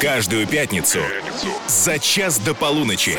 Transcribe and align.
Каждую 0.00 0.46
пятницу 0.46 0.98
за 1.66 1.98
час 1.98 2.38
до 2.38 2.54
полуночи. 2.54 3.18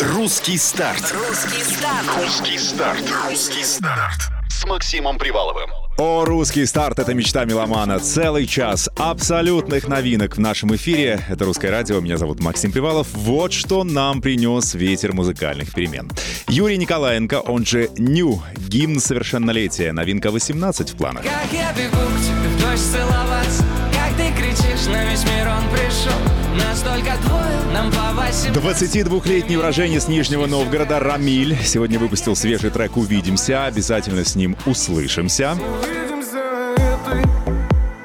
Русский 0.00 0.58
старт. 0.58 1.14
Русский 1.28 1.62
старт. 1.62 2.06
Русский 2.20 2.58
старт. 2.58 3.04
Русский 3.28 3.64
старт. 3.64 4.30
С 4.48 4.64
Максимом 4.66 5.16
Приваловым. 5.16 5.70
О, 5.96 6.24
русский 6.24 6.66
старт— 6.66 6.98
это 7.00 7.14
мечта 7.14 7.44
меломана. 7.44 7.98
Целый 8.00 8.46
час 8.46 8.88
абсолютных 8.96 9.86
новинок 9.86 10.36
в 10.36 10.40
нашем 10.40 10.74
эфире. 10.74 11.22
Это 11.28 11.44
«Русское 11.44 11.70
радио». 11.70 12.00
Меня 12.00 12.16
зовут 12.16 12.40
Максим 12.40 12.72
Привалов. 12.72 13.06
Вот 13.12 13.52
что 13.52 13.84
нам 13.84 14.22
принес 14.22 14.74
ветер 14.74 15.12
музыкальных 15.12 15.72
перемен. 15.72 16.10
Юрий 16.48 16.78
Николаенко, 16.78 17.40
он 17.40 17.66
же 17.66 17.90
Ню, 17.98 18.42
гимн 18.56 18.98
совершеннолетия. 18.98 19.92
Новинка 19.92 20.30
18 20.30 20.90
в 20.90 20.96
планах. 20.96 21.22
Как 21.22 21.52
я 21.52 21.72
бегу 21.72 21.96
к 21.96 22.20
тебе 22.20 22.48
в 22.48 22.60
дождь 22.62 22.82
целоваться 22.90 23.62
Как 23.62 23.89
ты 24.20 24.32
кричишь, 24.32 24.86
на 24.86 25.04
весь 25.04 25.24
мир 25.24 25.48
он 25.48 25.68
пришел 25.70 26.12
Настолько 26.56 27.16
двое, 27.24 27.60
нам 27.72 27.90
по 27.90 28.12
18 28.14 28.56
22-летний 28.56 29.56
уроженец 29.56 30.08
Нижнего 30.08 30.46
Новгорода 30.46 30.98
Рамиль. 30.98 31.56
Сегодня 31.64 31.98
выпустил 31.98 32.34
свежий 32.36 32.70
трек 32.70 32.96
«Увидимся». 32.96 33.66
Обязательно 33.66 34.24
с 34.24 34.34
ним 34.34 34.56
услышимся. 34.66 35.52
Увидимся 35.52 36.38
этой 36.76 37.22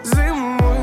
зимой. 0.04 0.78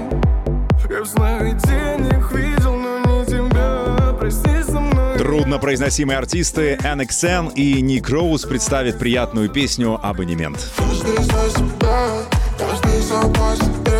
Я 0.91 1.03
в 1.03 1.07
снах 1.07 1.41
денег 1.41 2.33
видел, 2.33 2.77
но 2.77 2.99
не 2.99 3.27
тебя. 3.27 4.17
Прости 4.19 4.62
со 4.65 4.81
мной. 4.81 5.19
Трудно 5.19 5.59
произносимые 5.59 6.19
артисты 6.19 6.79
NXN 6.83 7.55
и 7.55 7.81
Ник 7.81 8.11
Роуз 8.11 8.43
представят 8.45 8.99
приятную 8.99 9.49
песню 9.49 9.99
«Абонемент». 10.03 10.59
Каждый 10.77 11.17
за 11.17 11.59
себя, 11.59 12.09
каждый 12.59 13.33
по 13.35 13.92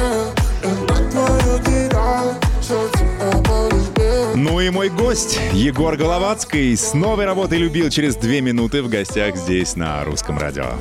мой 4.83 4.89
гость 4.89 5.39
Егор 5.53 5.97
Головацкий 5.97 6.77
с 6.77 6.93
новой 6.93 7.25
работой 7.25 7.59
«Любил» 7.59 7.89
через 7.89 8.17
две 8.17 8.41
минуты 8.41 8.83
в 8.83 8.89
гостях 8.89 9.37
здесь 9.37 9.77
на 9.77 10.03
Русском 10.03 10.37
радио. 10.41 10.73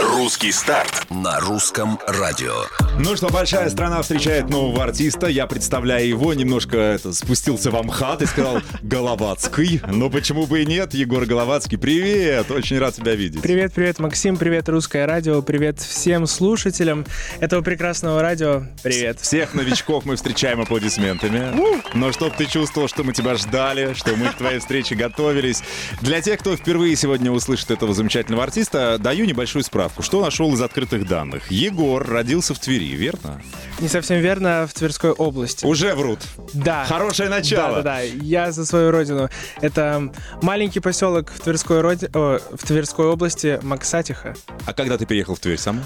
Русский 0.00 0.52
старт 0.52 1.04
на 1.10 1.38
русском 1.40 1.98
радио. 2.06 2.54
Ну 2.98 3.14
что, 3.14 3.28
большая 3.28 3.68
страна 3.68 4.00
встречает 4.00 4.48
нового 4.48 4.82
артиста. 4.82 5.26
Я 5.26 5.46
представляю 5.46 6.08
его, 6.08 6.32
немножко 6.32 6.78
это, 6.78 7.12
спустился 7.12 7.70
в 7.70 7.76
Амхат 7.76 8.22
и 8.22 8.26
сказал 8.26 8.62
Головацкий. 8.80 9.82
Но 9.86 10.08
почему 10.08 10.46
бы 10.46 10.62
и 10.62 10.66
нет, 10.66 10.94
Егор 10.94 11.26
Головацкий, 11.26 11.76
привет! 11.76 12.50
Очень 12.50 12.78
рад 12.78 12.94
тебя 12.94 13.14
видеть. 13.14 13.42
Привет, 13.42 13.74
привет, 13.74 13.98
Максим, 13.98 14.38
привет, 14.38 14.70
Русское 14.70 15.04
радио, 15.04 15.42
привет 15.42 15.78
всем 15.78 16.26
слушателям 16.26 17.04
этого 17.38 17.60
прекрасного 17.60 18.22
радио. 18.22 18.62
Привет. 18.82 19.20
Всех 19.20 19.52
новичков 19.52 20.06
мы 20.06 20.16
встречаем 20.16 20.62
аплодисментами. 20.62 21.54
Но 21.94 22.12
чтоб 22.12 22.34
ты 22.34 22.46
чувствовал, 22.46 22.88
что 22.88 23.04
мы 23.04 23.12
тебя 23.12 23.34
ждали, 23.34 23.92
что 23.92 24.16
мы 24.16 24.30
к 24.30 24.36
твоей 24.36 24.58
встрече 24.58 24.94
готовились. 24.94 25.62
Для 26.00 26.22
тех, 26.22 26.40
кто 26.40 26.56
впервые 26.56 26.96
сегодня 26.96 27.30
услышит 27.30 27.70
этого 27.70 27.92
замечательного 27.92 28.44
артиста, 28.44 28.96
даю 28.98 29.26
небольшую 29.26 29.64
справку. 29.64 30.02
Что 30.02 30.22
нашел 30.22 30.52
из 30.54 30.62
открытых 30.62 31.06
данных? 31.06 31.50
Егор 31.50 32.06
родился 32.08 32.54
в 32.54 32.58
Твери, 32.58 32.85
верно? 32.94 33.42
Не 33.80 33.88
совсем 33.88 34.20
верно, 34.20 34.66
в 34.66 34.74
Тверской 34.74 35.10
области. 35.10 35.64
Уже 35.64 35.94
врут. 35.94 36.20
Да. 36.52 36.84
Хорошее 36.84 37.28
начало. 37.28 37.76
Да, 37.76 37.82
да, 37.82 37.82
да. 37.82 38.00
Я 38.00 38.52
за 38.52 38.64
свою 38.64 38.90
родину. 38.90 39.28
Это 39.60 40.12
маленький 40.42 40.80
поселок 40.80 41.30
в 41.30 41.40
Тверской, 41.40 41.80
роди... 41.80 42.08
о, 42.14 42.38
в 42.52 42.66
Тверской 42.66 43.06
области 43.06 43.58
Максатиха. 43.62 44.34
А 44.64 44.72
когда 44.72 44.96
ты 44.98 45.06
переехал 45.06 45.34
в 45.34 45.40
Тверь 45.40 45.58
сам? 45.58 45.82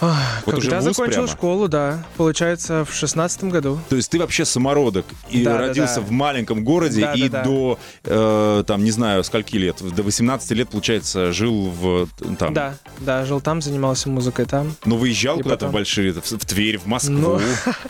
Ах, 0.00 0.42
Вот 0.46 0.54
Когда 0.60 0.80
закончил 0.80 1.12
прямо? 1.22 1.26
школу, 1.28 1.66
да. 1.68 2.04
Получается, 2.16 2.84
в 2.84 2.94
шестнадцатом 2.94 3.50
году. 3.50 3.80
То 3.88 3.96
есть 3.96 4.08
ты 4.10 4.18
вообще 4.20 4.44
самородок 4.44 5.04
и 5.28 5.42
Да, 5.42 5.54
да, 5.54 5.58
родился 5.66 5.96
да. 5.96 6.00
в 6.02 6.10
маленьком 6.12 6.62
городе 6.62 7.00
Да, 7.00 7.14
и 7.14 7.28
да, 7.28 7.38
да. 7.38 7.44
до, 7.44 7.78
э, 8.04 8.64
там, 8.66 8.84
не 8.84 8.92
знаю, 8.92 9.24
скольки 9.24 9.56
лет, 9.56 9.82
до 9.82 10.02
18 10.04 10.52
лет, 10.52 10.68
получается, 10.68 11.32
жил 11.32 11.70
в 11.70 12.08
там. 12.38 12.54
Да, 12.54 12.74
да, 13.00 13.24
жил 13.24 13.40
там, 13.40 13.60
занимался 13.60 14.08
музыкой 14.08 14.44
там. 14.46 14.76
Но 14.84 14.96
выезжал 14.96 15.38
куда-то 15.38 15.56
в 15.56 15.58
потом- 15.68 15.72
большие, 15.72 16.12
в, 16.12 16.22
в 16.24 16.44
Тверь, 16.46 16.78
в 16.78 16.86
Москву. 16.86 17.14
Ну. 17.16 17.40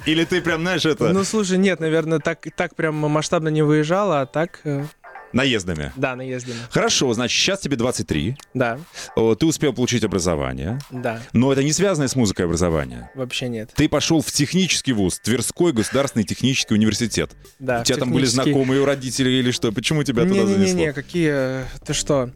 Или 0.06 0.24
ты 0.24 0.40
прям, 0.40 0.62
знаешь, 0.62 0.86
это, 0.86 1.12
Ну, 1.12 1.24
слушай, 1.24 1.58
нет, 1.58 1.78
наверное, 1.78 2.20
так, 2.20 2.46
так 2.56 2.74
прям 2.74 2.94
масштабно 2.94 3.48
не 3.48 3.60
выезжал, 3.62 4.12
а 4.12 4.24
так, 4.24 4.60
э, 4.64 4.84
наездами. 5.32 5.92
да, 5.96 6.16
наездами. 6.16 6.58
Хорошо, 6.70 7.12
значит, 7.14 7.38
сейчас 7.38 7.60
тебе 7.60 7.76
23. 7.76 8.36
Да, 8.54 8.78
О, 9.16 9.34
Ты 9.34 9.46
успел 9.46 9.72
получить 9.72 10.04
образование. 10.04 10.78
да, 10.90 11.20
Но 11.32 11.52
это 11.52 11.62
не 11.62 11.72
связанное 11.72 12.08
с 12.08 12.16
музыкой 12.16 12.46
образование. 12.46 13.10
вообще 13.14 13.48
нет. 13.48 13.70
Ты 13.74 13.88
пошел 13.88 14.20
в 14.22 14.30
технический 14.32 14.92
вуз, 14.92 15.18
Тверской 15.20 15.72
государственный 15.72 16.24
технический 16.24 16.74
университет. 16.74 17.32
Да, 17.58 17.80
У 17.80 17.84
тебя 17.84 17.98
там 17.98 18.12
были 18.12 18.24
знакомые 18.26 18.80
у 18.80 18.84
родителей 18.84 19.38
или 19.40 19.50
что? 19.50 19.72
Почему 19.72 20.02
тебя 20.04 20.22
туда 20.24 20.46
занесло? 20.46 20.58
Не-не-не, 20.74 20.92
какие... 20.92 21.64
Ты 21.84 21.92
что? 21.92 22.30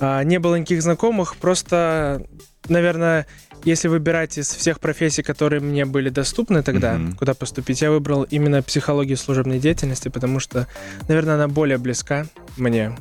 А, 0.00 0.22
не 0.24 0.38
было 0.38 0.56
никаких 0.56 0.82
знакомых, 0.82 1.36
просто, 1.36 2.26
наверное, 2.68 3.26
если 3.66 3.88
выбирать 3.88 4.38
из 4.38 4.48
всех 4.48 4.80
профессий, 4.80 5.22
которые 5.22 5.60
мне 5.60 5.84
были 5.84 6.08
доступны 6.08 6.62
тогда, 6.62 6.94
Мгм. 6.94 7.16
куда 7.16 7.34
поступить, 7.34 7.82
я 7.82 7.90
выбрал 7.90 8.22
именно 8.22 8.62
психологию 8.62 9.16
служебной 9.16 9.58
деятельности, 9.58 10.08
потому 10.08 10.40
что, 10.40 10.66
наверное, 11.08 11.34
она 11.34 11.48
более 11.48 11.76
близка 11.78 12.26
мне. 12.56 12.96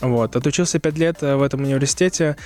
Вот. 0.00 0.36
Отучился 0.36 0.78
пять 0.78 0.98
лет 0.98 1.16
э, 1.22 1.34
в 1.36 1.42
этом 1.42 1.62
университете. 1.62 2.36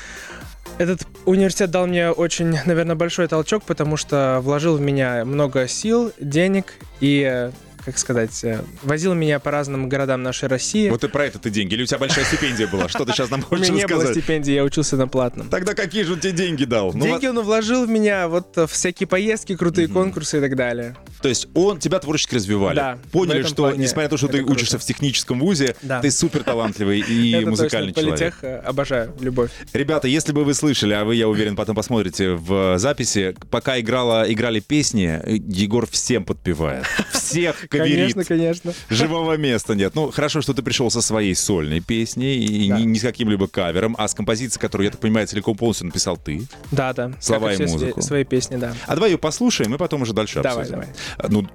Этот 0.78 1.06
университет 1.24 1.70
дал 1.70 1.86
мне 1.86 2.10
очень, 2.10 2.56
наверное, 2.66 2.96
большой 2.96 3.28
толчок, 3.28 3.62
потому 3.64 3.96
что 3.96 4.40
вложил 4.42 4.76
в 4.76 4.80
меня 4.80 5.24
много 5.24 5.66
сил, 5.68 6.12
денег 6.20 6.74
и, 7.00 7.50
как 7.86 7.98
сказать, 7.98 8.42
э, 8.42 8.64
возил 8.82 9.14
меня 9.14 9.38
по 9.38 9.52
разным 9.52 9.88
городам 9.88 10.20
нашей 10.20 10.48
России. 10.48 10.90
Вот 10.90 11.04
и 11.04 11.08
про 11.08 11.26
это 11.26 11.38
ты 11.38 11.50
деньги. 11.50 11.74
Или 11.74 11.84
у 11.84 11.86
тебя 11.86 11.98
большая 11.98 12.24
стипендия 12.24 12.66
была? 12.66 12.88
Что 12.88 13.04
ты 13.04 13.12
сейчас 13.12 13.30
нам 13.30 13.44
У 13.50 13.54
меня 13.54 13.66
хочешь 13.68 13.76
не 13.76 13.86
было 13.86 14.06
стипендии, 14.10 14.52
я 14.52 14.64
учился 14.64 14.96
на 14.96 15.06
платном. 15.06 15.48
Тогда 15.48 15.72
какие 15.72 16.02
же 16.02 16.14
он 16.14 16.20
тебе 16.20 16.32
деньги 16.32 16.64
дал? 16.64 16.92
Ну, 16.92 17.04
Деньги 17.04 17.26
он 17.26 17.38
вложил 17.40 17.86
в 17.86 17.88
меня 17.88 18.26
вот 18.26 18.58
э, 18.58 18.66
всякие 18.66 19.06
поездки, 19.06 19.54
крутые 19.54 19.86
конкурсы 19.86 20.38
и 20.38 20.40
так 20.40 20.56
далее. 20.56 20.96
то 21.22 21.28
есть 21.28 21.46
он 21.54 21.78
тебя 21.78 22.00
творчески 22.00 22.34
развивали. 22.34 22.74
Да, 22.74 22.98
Поняли, 23.12 23.44
что 23.44 23.72
несмотря 23.72 24.04
на 24.04 24.10
то, 24.10 24.16
что 24.16 24.26
ты 24.26 24.42
учишься 24.42 24.80
в 24.80 24.84
техническом 24.84 25.38
вузе, 25.38 25.76
ты 26.02 26.10
супер 26.10 26.42
талантливый 26.42 27.00
и 27.00 27.44
музыкальный 27.44 27.92
человек. 27.92 28.14
политех 28.18 28.38
э, 28.42 28.56
обожаю, 28.56 29.14
любовь. 29.20 29.50
Ребята, 29.72 30.08
если 30.08 30.32
бы 30.32 30.44
вы 30.44 30.54
слышали, 30.54 30.92
а 30.92 31.04
вы, 31.04 31.14
я 31.14 31.28
уверен, 31.28 31.54
потом 31.54 31.76
посмотрите 31.76 32.32
в 32.32 32.78
записи, 32.78 33.36
пока 33.48 33.78
играла, 33.78 34.24
играли 34.26 34.58
песни, 34.58 35.20
Егор 35.46 35.86
всем 35.88 36.24
подпевает. 36.24 36.84
Всех 37.12 37.68
каверит. 37.78 38.12
Конечно, 38.14 38.24
конечно. 38.24 38.72
Живого 38.90 39.36
места 39.36 39.74
нет. 39.74 39.94
Ну, 39.94 40.10
хорошо, 40.10 40.40
что 40.42 40.52
ты 40.54 40.62
пришел 40.62 40.90
со 40.90 41.00
своей 41.00 41.34
сольной 41.34 41.80
песней 41.80 42.36
и 42.38 42.68
Да. 42.68 42.78
не, 42.78 42.84
не 42.86 42.98
с 42.98 43.02
каким-либо 43.02 43.46
кавером, 43.48 43.94
а 43.98 44.08
с 44.08 44.14
композицией, 44.14 44.60
которую, 44.60 44.86
я 44.86 44.90
так 44.90 45.00
понимаю, 45.00 45.26
целиком 45.26 45.56
полностью 45.56 45.86
написал 45.86 46.16
ты. 46.16 46.42
Да, 46.70 46.92
да. 46.92 47.12
Слова 47.20 47.52
и 47.52 47.56
свои- 47.56 47.68
музыку. 47.68 48.02
Свои 48.02 48.24
песни, 48.24 48.56
да. 48.56 48.74
А 48.86 48.94
давай 48.94 49.10
ее 49.12 49.18
послушаем, 49.18 49.74
и 49.74 49.78
потом 49.78 50.02
уже 50.02 50.12
дальше 50.12 50.40
Давай, 50.42 50.64
обсудим. 50.64 50.80
давай. 50.80 50.94
А, 51.18 51.26
Ну, 51.28 51.46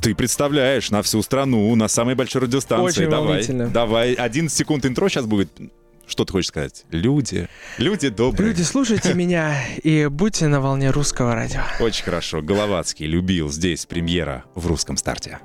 ты 0.00 0.14
представляешь 0.14 0.90
на 0.90 1.02
всю 1.02 1.22
страну, 1.22 1.74
на 1.74 1.88
самой 1.88 2.14
большой 2.14 2.42
радиостанции. 2.42 3.02
Очень 3.02 3.10
давай, 3.10 3.28
волнительно. 3.28 3.68
давай. 3.68 4.14
11 4.14 4.56
секунд 4.56 4.86
интро 4.86 5.08
сейчас 5.08 5.26
будет. 5.26 5.50
Что 6.06 6.24
ты 6.24 6.32
хочешь 6.32 6.48
сказать? 6.48 6.84
Люди. 6.90 7.48
Люди 7.76 8.08
добрые. 8.08 8.52
Люди, 8.52 8.62
слушайте 8.62 9.12
меня 9.14 9.54
и 9.82 10.06
будьте 10.06 10.46
на 10.48 10.60
волне 10.60 10.90
русского 10.90 11.34
радио. 11.34 11.60
Очень 11.80 12.04
хорошо. 12.04 12.40
Головацкий 12.40 13.04
любил 13.06 13.50
здесь 13.50 13.84
премьера 13.84 14.44
в 14.54 14.66
русском 14.68 14.96
старте. 14.96 15.38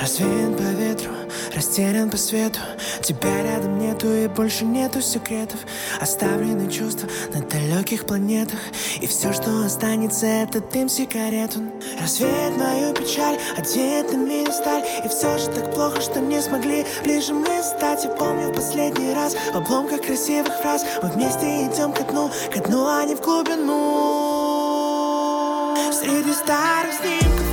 Развеян 0.00 0.54
по 0.54 0.62
ветру, 0.62 1.12
растерян 1.54 2.08
по 2.08 2.16
свету. 2.16 2.58
Тебя 3.02 3.42
рядом 3.42 3.78
нету 3.78 4.06
и 4.10 4.28
больше 4.28 4.64
нету 4.64 5.02
секретов. 5.02 5.60
Оставлены 6.00 6.70
чувства 6.70 7.06
на 7.34 7.42
далеких 7.42 8.06
планетах. 8.06 8.60
И 9.02 9.06
все, 9.06 9.34
что 9.34 9.66
останется, 9.66 10.24
это 10.24 10.62
дым 10.62 10.88
сигарет. 10.88 11.54
Он 11.54 11.70
развеет 12.00 12.56
мою 12.56 12.94
печаль, 12.94 13.38
одеет 13.58 14.10
на 14.12 14.50
сталь 14.52 14.84
И 15.04 15.08
все 15.08 15.36
же 15.36 15.48
так 15.50 15.74
плохо, 15.74 16.00
что 16.00 16.18
не 16.20 16.40
смогли 16.40 16.86
ближе 17.04 17.34
мы 17.34 17.62
стать. 17.62 18.04
Я 18.04 18.10
помню 18.10 18.48
в 18.48 18.54
последний 18.54 19.12
раз 19.12 19.34
в 19.34 19.56
обломках 19.56 20.00
красивых 20.00 20.54
фраз. 20.62 20.82
Мы 21.02 21.10
вместе 21.10 21.66
идем 21.66 21.92
ко 21.92 22.04
дну, 22.04 22.30
ко 22.50 22.60
дну, 22.60 22.86
а 22.86 23.04
не 23.04 23.14
в 23.16 23.20
глубину. 23.20 23.76
Среди 25.92 26.32
старых 26.32 26.94
снимков 26.94 27.49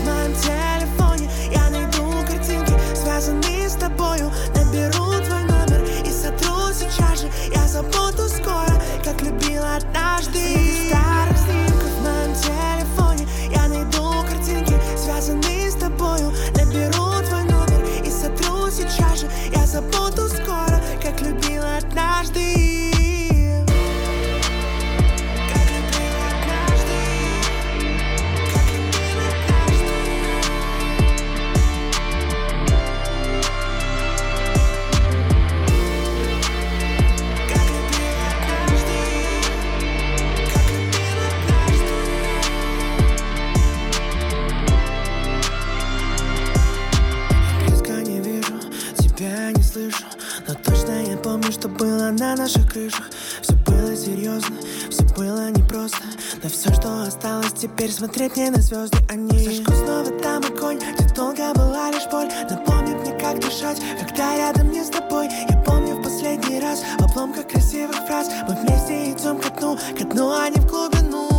теперь 57.58 57.92
смотреть 57.92 58.36
мне 58.38 58.52
на 58.52 58.62
звезды 58.62 58.98
Они 59.10 59.40
зажгут 59.40 59.76
снова 59.76 60.06
там 60.22 60.44
огонь, 60.46 60.78
где 60.78 61.14
долго 61.14 61.54
была 61.56 61.92
лишь 61.92 62.08
боль 62.12 62.30
Напомни 62.50 62.94
мне, 62.94 63.12
как 63.20 63.40
дышать, 63.40 63.82
когда 64.00 64.38
рядом 64.38 64.72
не 64.72 64.84
с 64.84 64.90
тобой 64.90 65.28
Я 65.50 65.58
помню 65.66 65.96
в 65.96 66.04
последний 66.04 66.60
раз 66.60 66.84
в 67.00 67.04
обломках 67.04 67.48
красивых 67.48 67.96
фраз. 68.08 68.30
Мы 68.48 68.56
вместе 68.56 69.12
идем 69.12 69.40
ко 69.40 69.50
дну, 69.50 69.78
ко 69.98 70.06
дну, 70.06 70.32
а 70.32 70.50
не 70.50 70.60
в 70.60 70.68
глубину. 70.68 71.30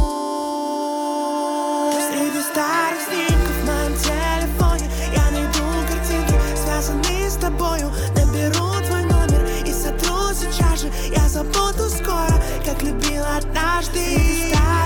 Среди 2.11 2.43
старых 2.43 3.01
снимков 3.07 3.55
в 3.55 3.67
моем 3.67 3.95
телефоне 3.99 4.91
Я 5.15 5.31
найду 5.31 5.65
картинки, 5.89 6.35
связанные 6.57 7.31
с 7.31 7.37
тобою. 7.37 7.93
Наберу 8.17 8.73
твой 8.87 9.05
номер 9.05 9.47
и 9.65 9.73
сотру 9.73 10.35
сейчас 10.35 10.81
же. 10.81 10.91
Я 11.15 11.29
забуду 11.29 11.89
скоро, 11.89 12.43
как 12.65 12.83
любила 12.83 13.37
однажды. 13.37 14.01
Среди 14.01 14.53
старых 14.53 14.78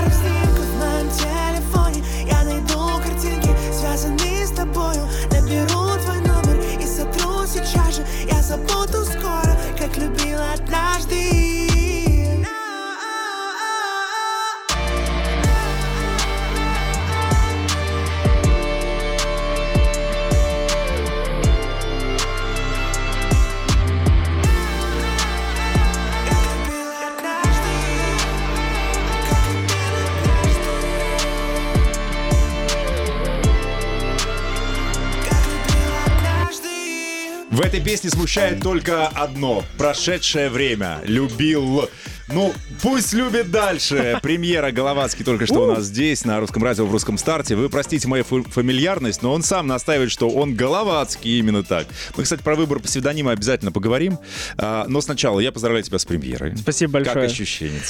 Песне 37.93 38.09
смущает 38.09 38.59
только 38.59 39.05
одно. 39.07 39.63
Прошедшее 39.77 40.49
время. 40.49 40.99
Любил. 41.03 41.87
Ну, 42.33 42.53
пусть 42.81 43.13
любит 43.13 43.51
дальше. 43.51 44.19
Премьера 44.21 44.71
Головацкий 44.71 45.23
только 45.23 45.45
что 45.45 45.63
у 45.63 45.73
нас 45.73 45.85
здесь, 45.85 46.25
на 46.25 46.39
русском 46.39 46.63
радио 46.63 46.85
в 46.85 46.91
русском 46.91 47.17
старте. 47.17 47.55
Вы 47.55 47.69
простите 47.69 48.07
мою 48.07 48.23
фамильярность, 48.23 49.21
но 49.21 49.33
он 49.33 49.43
сам 49.43 49.67
настаивает, 49.67 50.11
что 50.11 50.29
он 50.29 50.55
Головацкий 50.55 51.39
именно 51.39 51.63
так. 51.63 51.87
Мы, 52.15 52.23
кстати, 52.23 52.41
про 52.41 52.55
выбор 52.55 52.79
псевдонима 52.79 53.31
обязательно 53.31 53.71
поговорим. 53.71 54.17
А, 54.57 54.85
но 54.87 55.01
сначала 55.01 55.39
я 55.39 55.51
поздравляю 55.51 55.83
тебя 55.83 55.99
с 55.99 56.05
премьерой. 56.05 56.57
Спасибо 56.57 56.93
большое. 56.93 57.13
Как 57.13 57.23
ощущение? 57.25 57.81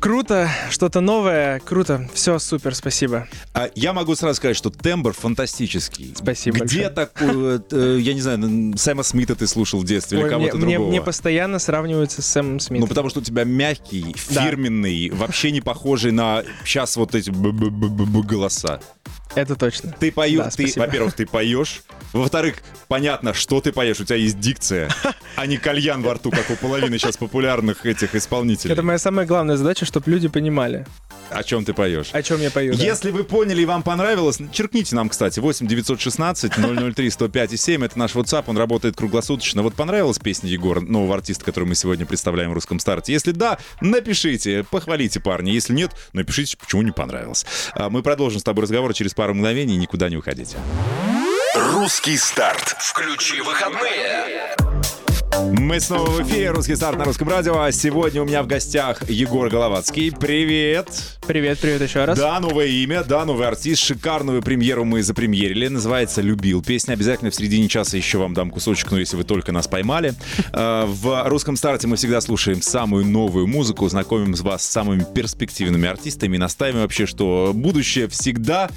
Круто, 0.00 0.48
что-то 0.70 1.00
новое, 1.00 1.60
круто. 1.60 2.08
Все 2.14 2.38
супер, 2.38 2.74
спасибо. 2.74 3.28
А 3.54 3.70
я 3.74 3.92
могу 3.92 4.14
сразу 4.14 4.36
сказать, 4.36 4.56
что 4.56 4.70
тембр 4.70 5.12
фантастический. 5.12 6.14
Спасибо 6.16 6.60
Где 6.64 6.88
такой, 6.88 7.60
э, 7.70 7.98
я 8.00 8.14
не 8.14 8.20
знаю, 8.20 8.76
Сэма 8.76 9.02
Смита 9.02 9.34
ты 9.34 9.46
слушал 9.46 9.80
в 9.80 9.84
детстве 9.84 10.20
или 10.20 10.28
кого-то 10.28 10.56
другого? 10.56 10.88
мне 10.88 11.02
постоянно 11.02 11.58
сравниваются 11.58 12.22
с 12.22 12.26
Сэмом 12.26 12.60
Смитом. 12.60 12.82
Ну, 12.82 12.86
потому 12.86 13.10
что 13.10 13.20
у 13.20 13.22
тебя 13.22 13.44
мягкий, 13.44 13.81
Да. 13.90 14.42
фирменный, 14.44 15.10
вообще 15.10 15.50
не 15.50 15.60
похожий 15.60 16.12
на 16.12 16.44
сейчас 16.64 16.96
вот 16.96 17.14
эти 17.14 17.30
голоса. 17.30 18.80
Это 19.34 19.56
точно. 19.56 19.94
Ты 19.98 20.12
поешь, 20.12 20.44
Да, 20.44 20.50
ты, 20.50 20.70
во-первых, 20.76 21.14
ты 21.14 21.24
поешь, 21.26 21.82
во-вторых, 22.12 22.56
понятно, 22.88 23.32
что 23.32 23.62
ты 23.62 23.72
поешь, 23.72 23.98
у 23.98 24.04
тебя 24.04 24.16
есть 24.16 24.38
дикция, 24.38 24.90
а 25.36 25.46
не 25.46 25.56
кальян 25.56 26.02
во 26.02 26.14
рту, 26.14 26.30
как 26.30 26.50
у 26.50 26.56
половины 26.56 26.98
сейчас 26.98 27.16
популярных 27.16 27.86
этих 27.86 28.14
исполнителей. 28.14 28.74
Это 28.74 28.82
моя 28.82 28.98
самая 28.98 29.24
главная 29.24 29.56
задача, 29.56 29.86
чтобы 29.86 30.10
люди 30.10 30.28
понимали, 30.28 30.86
О 31.30 31.42
чем 31.44 31.64
ты 31.64 31.72
поешь? 31.72 32.10
о 32.12 32.22
чем 32.22 32.42
я 32.42 32.50
пою. 32.50 32.74
да. 32.76 32.84
Если 32.84 33.10
вы 33.10 33.24
поняли 33.24 33.62
и 33.62 33.64
вам 33.64 33.82
понравилось, 33.82 34.38
черкните 34.52 34.96
нам, 34.96 35.08
кстати, 35.08 35.40
8 35.40 35.66
916 35.66 36.52
003 36.94 37.10
105 37.10 37.52
и 37.54 37.56
7. 37.56 37.84
Это 37.86 37.98
наш 37.98 38.14
WhatsApp, 38.14 38.44
он 38.48 38.58
работает 38.58 38.96
круглосуточно. 38.96 39.62
Вот 39.62 39.72
понравилась 39.72 40.18
песня 40.18 40.50
Егора, 40.50 40.80
нового 40.80 41.14
артиста, 41.14 41.42
который 41.46 41.64
мы 41.64 41.74
сегодня 41.74 42.04
представляем 42.04 42.50
в 42.50 42.54
русском 42.54 42.78
старте? 42.78 43.14
Если 43.14 43.30
да, 43.32 43.56
напишите, 43.80 44.64
похвалите 44.64 45.20
парня. 45.20 45.52
Если 45.52 45.72
нет, 45.72 45.92
напишите, 46.12 46.56
почему 46.56 46.82
не 46.82 46.92
понравилось. 46.92 47.46
А 47.74 47.90
Мы 47.90 48.02
продолжим 48.02 48.40
с 48.40 48.44
тобой 48.44 48.62
разговор 48.62 48.92
через 48.94 49.14
пару 49.14 49.34
мгновений. 49.34 49.76
Никуда 49.76 50.08
не 50.08 50.16
уходите. 50.16 50.56
Русский 51.54 52.16
старт. 52.16 52.76
Включи 52.78 53.40
выходные. 53.40 54.71
Мы 55.40 55.80
снова 55.80 56.10
в 56.10 56.22
эфире. 56.22 56.50
Русский 56.50 56.76
старт 56.76 56.98
на 56.98 57.04
русском 57.04 57.28
радио. 57.28 57.58
А 57.58 57.72
сегодня 57.72 58.22
у 58.22 58.26
меня 58.26 58.42
в 58.42 58.46
гостях 58.46 59.08
Егор 59.08 59.48
Головацкий. 59.48 60.10
Привет! 60.12 60.88
Привет, 61.26 61.58
привет 61.60 61.80
еще 61.80 62.04
раз. 62.04 62.18
Да, 62.18 62.38
новое 62.40 62.66
имя, 62.66 63.02
да, 63.02 63.24
новый 63.24 63.46
артист. 63.46 63.80
Шикарную 63.80 64.42
премьеру 64.42 64.84
мы 64.84 65.02
запремьерили. 65.02 65.68
Называется 65.68 66.20
«Любил». 66.20 66.62
Песня 66.62 66.92
обязательно 66.94 67.30
в 67.30 67.34
середине 67.34 67.68
часа 67.68 67.96
еще 67.96 68.18
вам 68.18 68.34
дам 68.34 68.50
кусочек, 68.50 68.90
но 68.90 68.98
если 68.98 69.16
вы 69.16 69.24
только 69.24 69.52
нас 69.52 69.68
поймали. 69.68 70.14
Э, 70.52 70.84
В 70.86 71.28
русском 71.28 71.56
старте 71.56 71.86
мы 71.86 71.96
всегда 71.96 72.20
слушаем 72.20 72.60
самую 72.60 73.06
новую 73.06 73.46
музыку, 73.46 73.88
знакомим 73.88 74.34
вас 74.34 74.62
с 74.62 74.68
самыми 74.68 75.04
перспективными 75.14 75.88
артистами 75.88 76.36
и 76.36 76.38
настаиваем 76.38 76.82
вообще, 76.82 77.06
что 77.06 77.52
будущее 77.54 78.08
всегда 78.08 78.68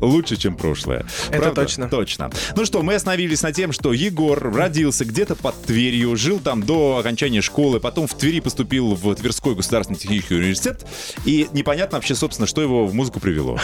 лучше, 0.00 0.36
чем 0.36 0.56
прошлое. 0.56 1.04
Это 1.28 1.38
Правда? 1.38 1.62
точно. 1.62 1.88
Точно. 1.88 2.30
Ну 2.56 2.64
что, 2.64 2.82
мы 2.82 2.94
остановились 2.94 3.42
на 3.42 3.52
тем, 3.52 3.72
что 3.72 3.92
Егор 3.92 4.52
родился 4.52 5.04
где-то 5.04 5.34
под 5.36 5.60
Тверью, 5.62 6.16
жил 6.16 6.40
там 6.40 6.62
до 6.62 6.98
окончания 6.98 7.40
школы, 7.40 7.80
потом 7.80 8.06
в 8.06 8.14
Твери 8.14 8.40
поступил 8.40 8.94
в 8.94 9.14
Тверской 9.14 9.54
государственный 9.54 9.98
технический 9.98 10.34
университет, 10.34 10.86
и 11.24 11.48
непонятно 11.52 11.98
вообще, 11.98 12.14
собственно, 12.14 12.46
что 12.46 12.62
его 12.62 12.86
в 12.86 12.94
музыку 12.94 13.20
привело. 13.20 13.58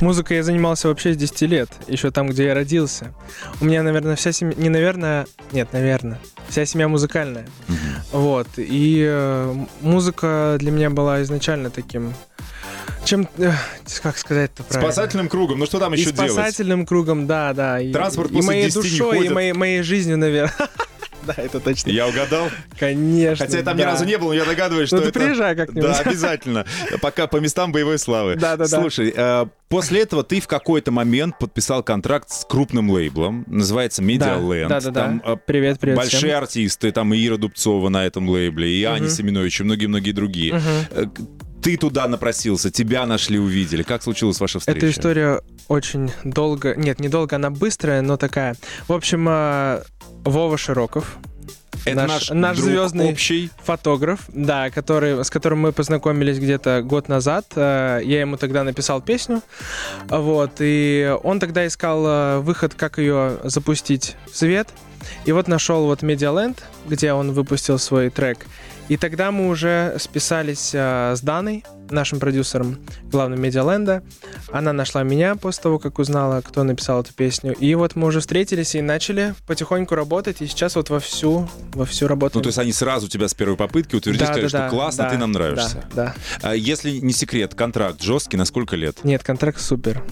Музыкой 0.00 0.38
я 0.38 0.42
занимался 0.42 0.88
вообще 0.88 1.12
с 1.12 1.16
10 1.16 1.42
лет, 1.42 1.70
еще 1.88 2.10
там, 2.10 2.28
где 2.28 2.46
я 2.46 2.54
родился. 2.54 3.14
У 3.60 3.64
меня, 3.64 3.82
наверное, 3.82 4.16
вся 4.16 4.32
семья... 4.32 4.54
Не 4.56 4.68
наверное... 4.68 5.26
Нет, 5.52 5.72
наверное. 5.72 6.20
Вся 6.48 6.64
семья 6.64 6.88
музыкальная. 6.88 7.46
Вот. 8.12 8.48
И 8.56 9.04
э, 9.06 9.54
музыка 9.80 10.56
для 10.58 10.70
меня 10.70 10.90
была 10.90 11.22
изначально 11.22 11.70
таким... 11.70 12.14
Чем... 13.08 13.26
э, 13.38 13.52
как 14.02 14.18
сказать-то 14.18 14.64
правильно? 14.64 14.92
Спасательным 14.92 15.28
кругом, 15.30 15.58
ну 15.58 15.66
что 15.66 15.78
там 15.78 15.94
И 15.94 15.98
еще 15.98 16.12
делать? 16.12 16.32
спасательным 16.32 16.84
кругом, 16.84 17.26
да, 17.26 17.54
да. 17.54 17.80
И, 17.80 17.90
Транспорт 17.90 18.30
и 18.30 18.34
после 18.34 18.46
моей 18.46 18.64
10 18.66 18.76
не 18.76 18.82
душой, 18.82 19.16
и 19.16 19.18
ходит. 19.20 19.32
моей, 19.32 19.52
моей 19.52 19.82
жизнью, 19.82 20.18
наверное. 20.18 20.54
Да, 21.26 21.34
это 21.36 21.60
точно. 21.60 21.90
Я 21.90 22.08
угадал. 22.08 22.48
Конечно. 22.78 23.44
Хотя 23.44 23.58
я 23.58 23.62
там 23.64 23.76
ни 23.76 23.82
да. 23.82 23.90
разу 23.90 24.06
не 24.06 24.16
был, 24.16 24.28
но 24.28 24.34
я 24.34 24.46
догадываюсь, 24.46 24.86
что 24.88 24.96
Ну 24.96 25.02
ты 25.02 25.08
это... 25.10 25.18
приезжай 25.20 25.54
как-нибудь. 25.54 25.82
Да, 25.82 25.98
обязательно. 26.04 26.64
Пока 27.02 27.26
по 27.26 27.36
местам 27.36 27.70
боевой 27.70 27.98
славы. 27.98 28.36
Да-да-да. 28.36 28.80
Слушай, 28.80 29.12
э, 29.14 29.46
после 29.68 30.02
этого 30.02 30.24
ты 30.24 30.40
в 30.40 30.46
какой-то 30.46 30.90
момент 30.90 31.38
подписал 31.38 31.82
контракт 31.82 32.30
с 32.30 32.46
крупным 32.46 32.88
лейблом, 32.88 33.44
называется 33.46 34.00
Media 34.00 34.40
Land. 34.40 34.68
Да, 34.68 34.80
да, 34.80 34.90
да. 34.90 35.00
Там, 35.02 35.22
э, 35.22 35.36
Привет, 35.44 35.78
привет. 35.78 35.98
Большие 35.98 36.18
всем. 36.18 36.38
артисты, 36.38 36.92
там 36.92 37.12
и 37.12 37.26
Ира 37.26 37.36
Дубцова 37.36 37.90
на 37.90 38.06
этом 38.06 38.26
лейбле, 38.26 38.70
и 38.70 38.84
Аня 38.84 39.10
Семенович, 39.10 39.60
и 39.60 39.64
многие-многие 39.64 40.12
другие. 40.12 40.62
Э, 40.92 41.04
Ты 41.62 41.76
туда 41.76 42.06
напросился, 42.08 42.70
тебя 42.70 43.04
нашли, 43.06 43.38
увидели. 43.38 43.82
Как 43.82 44.02
случилась 44.02 44.40
ваша 44.40 44.58
встреча? 44.58 44.78
Эта 44.78 44.90
история 44.90 45.40
очень 45.68 46.10
долго... 46.24 46.74
Нет, 46.76 47.00
не 47.00 47.08
долго, 47.08 47.36
она 47.36 47.50
быстрая, 47.50 48.00
но 48.02 48.16
такая. 48.16 48.56
В 48.86 48.92
общем, 48.92 49.26
э, 49.28 49.82
Вова 50.24 50.56
Широков, 50.56 51.16
Это 51.84 51.96
наш- 52.06 52.30
наш, 52.30 52.30
наш 52.30 52.56
друг 52.56 52.68
звездный- 52.70 53.10
общий. 53.12 53.50
фотограф, 53.64 54.20
да, 54.28 54.70
который, 54.70 55.24
с 55.24 55.30
которым 55.30 55.60
мы 55.60 55.72
познакомились 55.72 56.38
где-то 56.38 56.82
год 56.82 57.08
назад. 57.08 57.46
Э, 57.56 58.00
Я 58.04 58.20
ему 58.20 58.36
тогда 58.36 58.62
написал 58.64 59.00
песню, 59.02 59.42
вот, 60.08 60.52
и 60.60 61.14
он 61.22 61.40
тогда 61.40 61.66
искал 61.66 62.06
э, 62.06 62.38
выход, 62.40 62.74
как 62.74 62.98
ее 62.98 63.38
запустить 63.44 64.16
в 64.32 64.36
свет. 64.36 64.68
И 65.26 65.32
вот 65.32 65.48
нашел 65.48 65.84
вот 65.86 66.02
Медиаленд, 66.02 66.62
где 66.86 67.12
он 67.12 67.32
выпустил 67.32 67.78
свой 67.78 68.10
трек. 68.10 68.38
И 68.88 68.96
тогда 68.96 69.30
мы 69.30 69.48
уже 69.48 69.96
списались 69.98 70.70
э, 70.72 71.14
с 71.14 71.20
Даной, 71.20 71.64
нашим 71.90 72.20
продюсером, 72.20 72.78
главным 73.04 73.40
Медиаленда. 73.40 74.02
Она 74.50 74.72
нашла 74.72 75.02
меня 75.02 75.36
после 75.36 75.62
того, 75.62 75.78
как 75.78 75.98
узнала, 75.98 76.40
кто 76.40 76.64
написал 76.64 77.02
эту 77.02 77.12
песню. 77.12 77.54
И 77.54 77.74
вот 77.74 77.96
мы 77.96 78.06
уже 78.06 78.20
встретились 78.20 78.74
и 78.74 78.80
начали 78.80 79.34
потихоньку 79.46 79.94
работать. 79.94 80.40
И 80.40 80.46
сейчас 80.46 80.76
вот 80.76 80.90
вовсю, 80.90 81.48
вовсю 81.72 82.06
работаем. 82.06 82.38
Ну, 82.38 82.42
то 82.42 82.48
есть 82.48 82.58
они 82.58 82.72
сразу 82.72 83.08
тебя 83.08 83.28
с 83.28 83.34
первой 83.34 83.56
попытки 83.56 83.96
утвердили, 83.96 84.24
сказали, 84.24 84.48
что 84.48 84.68
классно, 84.70 85.04
да, 85.04 85.10
ты 85.10 85.18
нам 85.18 85.32
нравишься. 85.32 85.84
Да, 85.94 86.14
да. 86.40 86.48
А 86.50 86.54
если 86.54 86.98
не 86.98 87.12
секрет, 87.12 87.54
контракт 87.54 88.02
жесткий 88.02 88.36
на 88.36 88.44
сколько 88.44 88.76
лет? 88.76 89.04
Нет, 89.04 89.22
контракт 89.22 89.60
супер. 89.60 90.02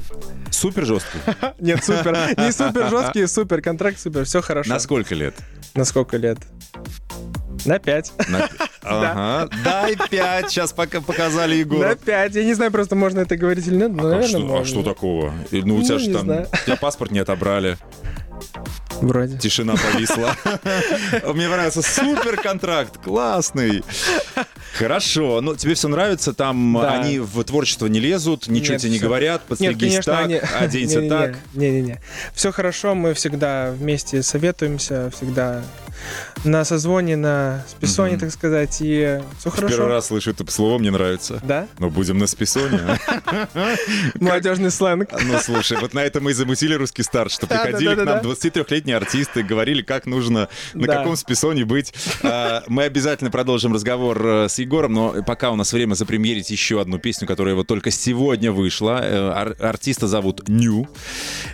Супер 0.51 0.87
жесткий? 0.87 1.19
Нет, 1.59 1.85
супер. 1.85 2.13
Не 2.39 2.53
супер 2.53 2.89
жесткий, 2.89 3.27
супер. 3.27 3.61
Контракт 3.61 3.99
супер. 3.99 4.25
Все 4.25 4.41
хорошо. 4.41 4.71
На 4.71 4.79
сколько 4.79 5.15
лет? 5.15 5.35
На 5.75 5.85
сколько 5.85 6.17
лет? 6.17 6.39
На 7.67 7.79
пять. 7.79 8.13
На- 8.29 8.49
Ага. 8.89 9.49
Дай 9.65 9.97
пять. 10.11 10.51
Сейчас 10.51 10.73
пока 10.73 11.01
показали 11.01 11.57
Егору. 11.57 11.83
На 11.83 11.97
пять. 11.97 12.35
Я 12.37 12.45
не 12.45 12.55
знаю, 12.55 12.71
просто 12.71 12.95
можно 12.95 13.19
это 13.21 13.37
говорить 13.37 13.67
или 13.67 13.75
нет, 13.75 13.91
но, 13.93 14.05
А 14.05 14.11
наверное, 14.11 14.29
что, 14.29 14.39
а 14.39 14.43
можно. 14.43 14.65
что 14.65 14.83
такого? 14.85 15.35
Ну, 15.51 15.77
у 15.77 15.83
тебя 15.83 15.95
Ну, 15.95 15.99
же 15.99 16.13
там... 16.13 16.21
знаю. 16.23 16.49
У 16.53 16.65
тебя 16.67 16.77
паспорт 16.77 17.11
не 17.11 17.19
отобрали. 17.19 17.77
Вроде. 19.01 19.39
Тишина 19.39 19.75
повисла. 19.75 20.37
Мне 21.35 21.49
понравился 21.49 21.83
супер 21.83 22.37
контракт, 22.41 22.97
классный. 23.03 23.83
Хорошо, 24.79 25.41
ну 25.41 25.57
тебе 25.57 25.75
все 25.75 25.89
нравится, 25.89 26.33
там 26.35 26.77
они 26.79 27.19
в 27.19 27.43
творчество 27.45 27.87
не 27.87 27.99
лезут, 27.99 28.47
ничего 28.49 28.77
тебе 28.79 28.93
не 28.93 28.99
говорят, 28.99 29.43
подстригись 29.43 30.05
так, 30.05 30.31
оденься 30.61 31.03
так. 31.09 31.37
Не-не-не. 31.55 32.01
Все 32.35 32.53
хорошо, 32.53 32.95
мы 32.95 33.15
всегда 33.15 33.71
вместе 33.73 34.23
советуемся, 34.23 35.11
всегда 35.17 35.63
на 36.45 36.65
созвоне, 36.65 37.17
на 37.17 37.65
списоне, 37.69 38.13
Мгм. 38.13 38.21
так 38.21 38.31
сказать, 38.33 38.79
и 38.81 39.21
все 39.39 39.51
хорошо. 39.51 39.75
Первый 39.77 39.91
раз 39.93 40.07
слышу 40.07 40.31
это 40.31 40.51
слово, 40.51 40.79
мне 40.79 40.91
нравится. 40.91 41.41
Да? 41.45 41.67
Ну, 41.79 41.91
будем 41.91 42.19
на 42.19 42.27
списоне. 42.27 42.81
Молодежный 44.21 44.71
сленг. 44.71 45.11
Ну, 45.13 45.39
слушай, 45.41 45.79
вот 45.81 45.95
на 45.95 46.01
этом 46.01 46.25
мы 46.25 46.31
и 46.31 46.35
замутили 46.35 46.75
русский 46.75 47.03
старт, 47.03 47.33
что 47.33 47.47
приходили 47.47 47.95
к 47.95 47.99
нам 47.99 48.07
да. 48.07 48.21
23-летние 48.23 48.97
артисты, 48.97 49.43
говорили, 49.43 49.83
как 49.83 50.07
нужно, 50.07 50.49
на 50.75 50.87
каком 50.87 51.17
списоне 51.17 51.65
быть. 51.65 51.93
А, 52.23 52.63
Мы 52.69 52.85
обязательно 52.85 53.31
продолжим 53.31 53.73
разговор 53.73 54.27
э, 54.27 54.49
с 54.49 54.59
Егором, 54.59 54.93
но 54.93 55.15
пока 55.27 55.51
у 55.51 55.57
нас 55.57 55.73
время 55.73 55.95
запремьерить 55.95 56.51
еще 56.51 56.81
одну 56.81 56.99
песню, 56.99 57.27
которая 57.27 57.55
вот 57.55 57.67
только 57.67 57.91
сегодня 57.91 58.53
вышла. 58.53 59.01
Э, 59.03 59.31
ар- 59.31 59.57
Артиста 59.61 60.07
зовут 60.07 60.49
Ню. 60.49 60.89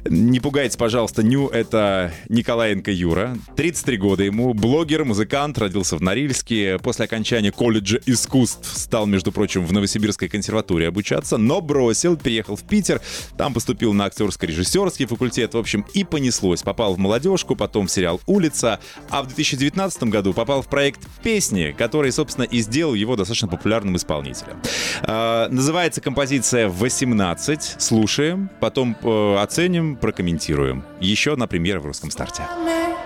Не 0.05 0.41
пугайтесь, 0.41 0.77
пожалуйста, 0.77 1.23
Ню— 1.23 1.49
это 1.53 2.13
Николаенко 2.29 2.91
Юра. 2.91 3.37
33 3.57 3.97
года 3.97 4.23
ему, 4.25 4.42
блогер, 4.53 5.05
музыкант, 5.05 5.59
родился 5.59 5.97
в 5.97 6.03
Норильске. 6.03 6.79
После 6.79 7.05
окончания 7.05 7.53
колледжа 7.53 8.01
искусств 8.07 8.77
стал, 8.77 9.07
между 9.07 9.33
прочим, 9.33 9.65
в 9.65 9.73
Новосибирской 9.73 10.29
консерватории 10.29 10.87
обучаться, 10.87 11.37
но 11.39 11.61
бросил, 11.61 12.17
переехал 12.17 12.57
в 12.57 12.63
Питер, 12.63 13.01
там 13.37 13.55
поступил 13.55 13.93
на 13.93 14.07
актерско-режиссерский 14.07 15.07
факультет, 15.07 15.55
в 15.55 15.59
общем, 15.59 15.87
и 15.95 16.05
понеслось. 16.05 16.63
Попал 16.63 16.95
в 16.95 16.99
молодежку, 16.99 17.57
потом 17.57 17.87
в 17.87 17.91
сериал 17.91 18.21
«Улица», 18.27 18.81
а 19.11 19.23
в 19.23 19.29
2019 19.29 20.05
году 20.05 20.33
попал 20.33 20.63
в 20.63 20.69
проект 20.69 21.01
«Песни», 21.23 21.75
который, 21.77 22.13
собственно, 22.13 22.45
и 22.45 22.61
сделал 22.61 22.95
его 22.95 23.17
достаточно 23.17 23.49
популярным 23.49 23.97
исполнителем. 23.97 24.61
А, 25.03 25.49
называется 25.49 26.01
композиция 26.01 26.69
«18». 26.69 27.77
Слушаем, 27.79 28.51
потом 28.61 28.97
э, 29.03 29.37
оценим, 29.37 29.97
прокомментируем. 29.97 30.85
Еще 31.01 31.35
одна 31.35 31.47
премьера 31.47 31.81
в 31.81 31.87
русском 31.87 32.11
старте. 32.11 32.43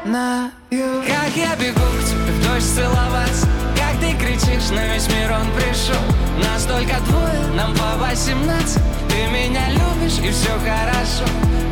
Как 0.06 1.34
я 1.34 1.56
бегу 1.56 1.80
к 1.80 2.04
тебе 2.04 2.30
в 2.30 2.46
дождь 2.46 2.74
целоваться 2.76 3.48
Как 3.74 3.98
ты 3.98 4.16
кричишь, 4.16 4.70
на 4.70 4.86
весь 4.94 5.08
мир 5.08 5.32
он 5.32 5.50
пришел. 5.50 6.00
Нас 6.44 6.64
только 6.64 7.00
двое, 7.08 7.46
нам 7.56 7.74
по 7.74 7.98
18 7.98 8.80
Ты 9.08 9.26
меня 9.32 9.68
любишь 9.70 10.18
и 10.18 10.30
все 10.30 10.52
хорошо. 10.60 11.24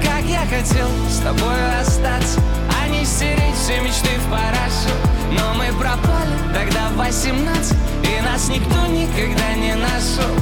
Как 0.03 0.25
я 0.25 0.41
хотел 0.41 0.88
с 1.09 1.19
тобой 1.19 1.81
остаться 1.81 2.41
А 2.83 2.88
не 2.88 3.05
стереть 3.05 3.55
все 3.55 3.81
мечты 3.81 4.11
в 4.19 4.29
парашют. 4.29 4.99
Но 5.31 5.55
мы 5.55 5.67
пропали 5.79 6.35
тогда 6.53 6.88
в 6.88 6.97
18 6.97 7.76
И 8.03 8.21
нас 8.21 8.49
никто 8.49 8.87
никогда 8.87 9.55
не 9.55 9.75
нашел 9.76 10.35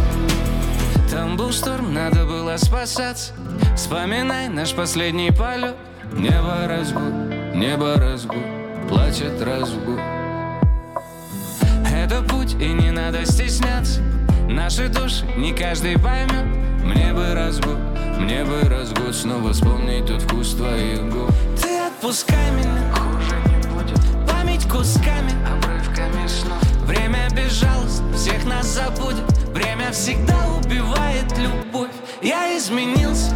там 1.10 1.36
был 1.36 1.52
шторм, 1.52 1.92
надо 1.92 2.24
было 2.24 2.56
спасаться. 2.56 3.34
Вспоминай 3.76 4.48
наш 4.48 4.72
последний 4.72 5.30
полет 5.30 5.76
Небо 6.14 6.66
разгул, 6.66 7.12
небо 7.62 7.94
разгул 7.96 8.42
Плачет 8.88 9.40
разгул 9.40 9.98
Это 11.86 12.20
путь 12.22 12.54
и 12.54 12.68
не 12.72 12.90
надо 12.90 13.24
стесняться. 13.24 14.00
Наши 14.48 14.88
души 14.88 15.24
не 15.36 15.52
каждый 15.52 15.96
поймет. 15.98 16.44
Мне 16.82 17.12
бы 17.12 17.32
разгул, 17.32 17.76
мне 18.18 18.44
бы 18.44 18.68
разгул 18.68 19.12
Снова 19.12 19.52
вспомнить 19.52 20.06
тот 20.06 20.22
вкус 20.22 20.54
твоих 20.54 21.08
губ. 21.08 21.30
Ты 21.60 21.78
отпускай 21.78 22.50
меня. 22.50 22.92
Хуже 22.96 23.36
не 23.46 23.68
будет. 23.68 24.00
Память 24.28 24.68
кусками. 24.68 25.32
Обрывками 25.46 26.26
снов. 26.26 26.62
Время 26.84 27.28
безжалостно 27.30 28.12
всех 28.16 28.44
нас 28.44 28.66
забудет. 28.66 29.24
Время 29.54 29.92
всегда 29.92 30.36
убивает 30.58 31.38
любовь. 31.38 31.90
Я 32.20 32.56
изменился 32.58 33.32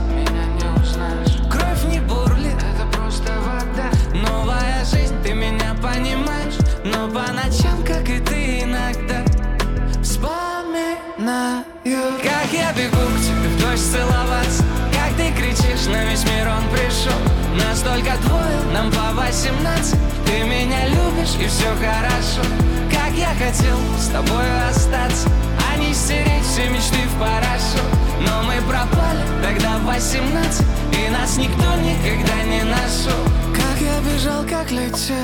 целоваться. 13.96 14.62
Как 14.92 15.16
ты 15.16 15.32
кричишь, 15.32 15.86
на 15.86 16.04
весь 16.04 16.24
мир 16.24 16.48
он 16.48 16.68
пришел. 16.70 17.18
Нас 17.56 17.80
только 17.80 18.16
двое, 18.26 18.60
нам 18.74 18.90
по 18.90 19.14
18 19.14 19.96
Ты 20.26 20.44
меня 20.44 20.88
любишь 20.88 21.36
и 21.40 21.46
все 21.48 21.68
хорошо. 21.76 22.42
Как 22.90 23.12
я 23.14 23.30
хотел 23.34 23.78
с 23.98 24.08
тобой 24.08 24.44
остаться 24.68 25.28
А 25.72 25.78
не 25.78 25.94
стереть 25.94 26.44
все 26.44 26.68
мечты 26.68 26.98
в 27.08 27.18
парашют. 27.18 27.80
Но 28.20 28.42
мы 28.42 28.60
пропали 28.68 29.22
тогда 29.42 29.78
в 29.78 29.86
18 29.86 30.66
И 30.92 31.10
нас 31.10 31.36
никто 31.36 31.74
никогда 31.76 32.42
не 32.44 32.62
нашел 32.62 33.24
Как 33.54 33.80
я 33.80 34.00
бежал, 34.00 34.42
как 34.44 34.70
летел 34.70 35.16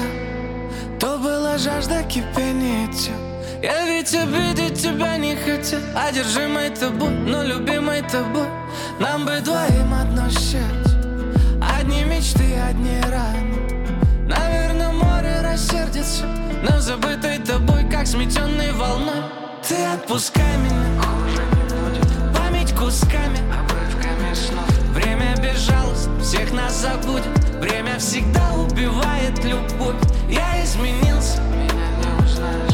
То 0.99 1.19
была 1.19 1.59
жажда 1.59 2.03
кипения 2.05 2.89
я 3.63 3.87
ведь 3.87 4.13
обидеть 4.13 4.83
тебя 4.83 5.17
не 5.19 5.37
хотел. 5.37 5.79
Одержимый 5.95 6.71
тобой, 6.71 7.11
но 7.11 7.45
любимый 7.45 8.03
тобой 8.03 8.49
Нам 9.03 9.25
бы 9.25 9.41
двоим 9.41 9.93
одно 9.93 10.31
сердце. 10.31 10.97
Одни 11.61 12.05
мечты, 12.05 12.57
одни 12.57 13.01
раны. 13.01 13.99
Наверное, 14.29 14.93
море 14.93 15.41
рассердится 15.43 16.25
Но 16.63 16.79
забытой 16.79 17.39
тобой, 17.39 17.85
как 17.91 18.07
сметенной 18.07 18.71
волной. 18.71 19.25
Ты 19.69 19.75
отпускай 19.87 20.57
меня. 20.57 21.03
Память 22.33 22.73
кусками. 22.75 23.39
Время 24.95 25.35
безжалостно. 25.43 26.21
Всех 26.21 26.53
нас 26.53 26.73
забудет. 26.77 27.27
Время 27.59 27.99
всегда 27.99 28.53
убивает 28.53 29.45
любовь. 29.45 29.97
Я 30.29 30.63
изменился. 30.63 31.43
Меня 31.43 31.89
не 31.99 32.25
узнаешь 32.25 32.72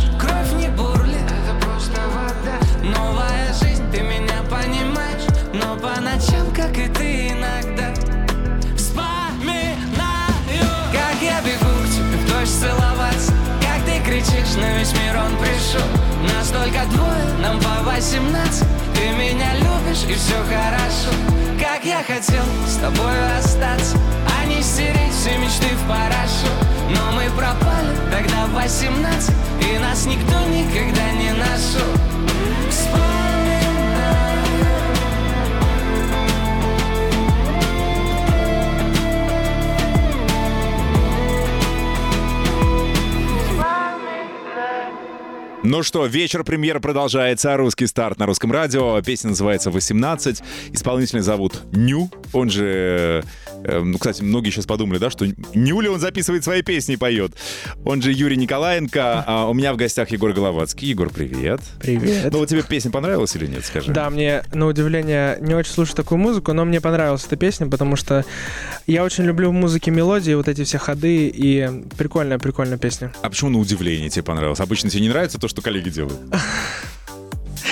на 14.59 14.79
весь 14.79 14.93
мир 14.93 15.17
он 15.17 15.37
пришел. 15.39 15.87
Нас 16.35 16.49
только 16.49 16.85
двое, 16.91 17.25
нам 17.41 17.59
по 17.61 17.91
18 17.91 18.67
Ты 18.95 19.09
меня 19.17 19.55
любишь 19.55 20.05
и 20.09 20.15
все 20.15 20.37
хорошо. 20.45 21.11
Как 21.59 21.85
я 21.85 22.03
хотел 22.03 22.45
с 22.67 22.77
тобой 22.77 23.37
остаться 23.37 23.97
А 24.41 24.47
не 24.47 24.63
стереть 24.63 25.13
все 25.13 25.37
мечты 25.39 25.67
в 25.75 25.89
парашют 25.89 26.53
Но 26.91 27.13
мы 27.13 27.29
пропали 27.37 27.97
тогда 28.13 28.47
в 28.47 28.55
18 28.55 29.35
И 29.69 29.79
нас 29.79 30.07
никто 30.07 30.39
никогда 30.47 31.11
не 31.13 31.33
нашел 31.33 31.93
Вспоминаю 32.71 33.18
Ну 45.71 45.83
что, 45.83 46.07
вечер 46.07 46.45
премьера 46.45 46.81
продолжается. 46.81 47.55
Русский 47.59 47.87
старт 47.87 48.19
на 48.19 48.25
русском 48.25 48.51
радио. 48.51 48.99
Песня 49.03 49.29
называется 49.29 49.69
«18». 49.69 50.43
Исполнителя 50.73 51.21
зовут 51.21 51.61
Ню. 51.73 52.11
Он 52.33 52.49
же... 52.49 53.23
э, 53.65 53.81
ну, 53.81 53.99
кстати, 53.99 54.23
многие 54.23 54.49
сейчас 54.49 54.65
подумали, 54.65 54.97
да, 54.97 55.11
что 55.11 55.27
Ню 55.27 55.81
ли 55.83 55.91
он 55.91 56.01
записывает 56.01 56.43
свои 56.43 56.63
песни 56.63 56.95
и 56.95 56.97
поет. 56.97 57.33
Он 57.85 58.01
же 58.01 58.15
Юрий 58.15 58.39
Николаенко. 58.39 59.25
А 59.27 59.47
у 59.51 59.53
меня 59.53 59.75
в 59.75 59.77
гостях 59.77 60.11
Егор 60.11 60.33
Головацкий. 60.33 60.89
Егор, 60.89 61.11
привет. 61.11 61.61
Привет. 61.83 62.33
Ну 62.33 62.39
вот 62.39 62.49
тебе 62.49 62.63
песня 62.63 62.91
понравилась 62.91 63.37
или 63.37 63.47
нет, 63.47 63.63
скажи? 63.67 63.93
Да, 63.93 64.09
мне, 64.09 64.45
на 64.55 64.69
удивление, 64.69 65.37
не 65.43 65.53
очень 65.55 65.73
слушаю 65.73 65.97
такую 65.97 66.17
музыку, 66.17 66.55
но 66.55 66.65
мне 66.65 66.81
понравилась 66.81 67.27
эта 67.27 67.37
песня, 67.37 67.67
потому 67.67 67.97
что 67.97 68.25
я 68.87 69.05
очень 69.05 69.25
люблю 69.25 69.51
в 69.51 69.53
музыке 69.53 69.91
мелодии, 69.91 70.33
вот 70.33 70.49
эти 70.49 70.65
все 70.65 70.79
ходы, 70.79 71.27
и 71.29 71.85
прикольная, 71.99 72.39
прикольная 72.39 72.79
песня. 72.79 73.13
А 73.21 73.29
почему 73.29 73.51
на 73.51 73.59
удивление 73.59 74.09
тебе 74.09 74.23
понравилось? 74.23 74.61
Обычно 74.61 74.89
тебе 74.89 75.03
не 75.03 75.11
нравится 75.11 75.39
то, 75.39 75.47
что 75.47 75.58
коллеги 75.61 75.91
делают? 75.91 76.19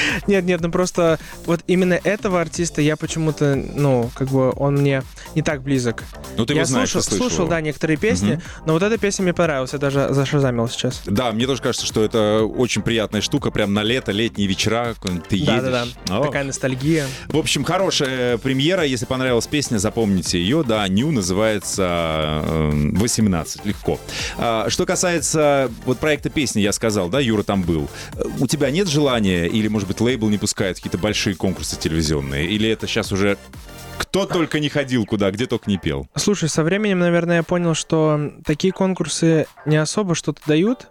Нет, 0.27 0.45
нет, 0.45 0.61
ну 0.61 0.71
просто 0.71 1.19
вот 1.45 1.61
именно 1.67 1.99
этого 2.03 2.41
артиста 2.41 2.81
я 2.83 2.97
почему-то, 2.97 3.55
ну, 3.55 4.11
как 4.15 4.29
бы 4.29 4.53
он 4.57 4.75
мне 4.77 5.03
не 5.35 5.43
так 5.43 5.63
близок. 5.63 6.05
Ну, 6.37 6.45
ты 6.47 6.55
я 6.55 6.61
его 6.61 6.67
знаешь, 6.67 6.91
слушал, 6.91 7.09
слышал 7.09 7.29
слушал, 7.29 7.49
да, 7.49 7.61
некоторые 7.61 7.97
песни, 7.97 8.33
Мгм. 8.35 8.43
но 8.67 8.73
вот 8.75 8.83
эта 8.83 8.99
песня 8.99 9.23
мне 9.23 9.35
понравилась, 9.35 9.73
я 9.73 9.79
даже 9.79 10.09
зашазамил 10.13 10.69
сейчас. 10.69 11.03
Да, 11.07 11.33
мне 11.33 11.47
тоже 11.47 11.63
кажется, 11.63 11.87
что 11.87 12.03
это 12.03 12.43
очень 12.45 12.83
приятная 12.83 13.21
штука, 13.21 13.51
прям 13.51 13.73
на 13.75 13.83
лето, 13.83 14.13
летние 14.13 14.49
вечера, 14.49 14.95
ты 15.29 15.37
едешь. 15.37 15.47
Да-да-да, 15.63 16.23
такая 16.23 16.45
ностальгия. 16.45 17.07
В 17.29 17.37
общем, 17.37 17.65
хорошая 17.65 18.39
премьера. 18.39 18.85
Если 18.85 19.05
понравилась 19.07 19.47
песня, 19.47 19.79
запомните 19.79 20.39
ее. 20.39 20.63
Да, 20.67 20.87
Ню 20.89 21.11
называется 21.11 22.43
э, 22.45 22.71
18. 22.95 23.65
Легко. 23.65 23.99
А, 24.39 24.69
Что 24.69 24.87
касается 24.87 25.71
вот 25.85 25.99
проекта 25.99 26.31
песни, 26.31 26.61
я 26.61 26.73
сказал, 26.73 27.09
да, 27.09 27.21
Юра 27.21 27.43
там 27.43 27.63
был. 27.63 27.89
Э, 28.15 28.23
У 28.39 28.47
тебя 28.47 28.71
нет 28.71 28.89
желания, 28.89 29.47
или, 29.47 29.69
может 29.69 29.86
быть, 29.89 30.01
лейбл 30.01 30.29
не 30.29 30.39
пускает 30.39 30.77
какие-то 30.77 30.99
большие 30.99 31.37
конкурсы 31.37 31.79
телевизионные? 31.79 32.47
Или 32.47 32.69
это 32.69 32.87
сейчас 32.87 33.13
уже 33.13 33.39
кто 33.99 34.27
только 34.27 34.61
не 34.61 34.69
ходил 34.69 35.05
куда, 35.07 35.31
где 35.31 35.47
только 35.47 35.71
не 35.71 35.79
пел? 35.79 36.09
Слушай, 36.15 36.49
со 36.49 36.63
временем, 36.63 36.99
наверное, 36.99 37.37
я 37.37 37.43
понял, 37.43 37.75
что 37.75 38.33
такие 38.45 38.73
конкурсы 38.73 39.47
не 39.65 39.77
особо 39.77 40.15
что-то 40.15 40.43
дают. 40.47 40.89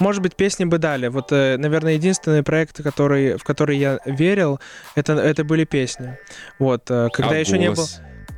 Может 0.00 0.22
быть, 0.22 0.34
песни 0.34 0.64
бы 0.64 0.78
дали. 0.78 1.08
Вот, 1.08 1.30
э, 1.30 1.56
наверное, 1.58 1.94
единственный 1.94 2.42
проект, 2.42 2.82
который, 2.82 3.36
в 3.36 3.44
который 3.44 3.76
я 3.76 4.00
верил, 4.06 4.60
это, 4.94 5.12
это 5.12 5.44
были 5.44 5.64
песни. 5.64 6.16
Вот, 6.58 6.90
э, 6.90 7.08
когда 7.12 7.34
А 7.34 7.38
еще 7.38 7.58
не 7.58 7.70
был... 7.70 7.86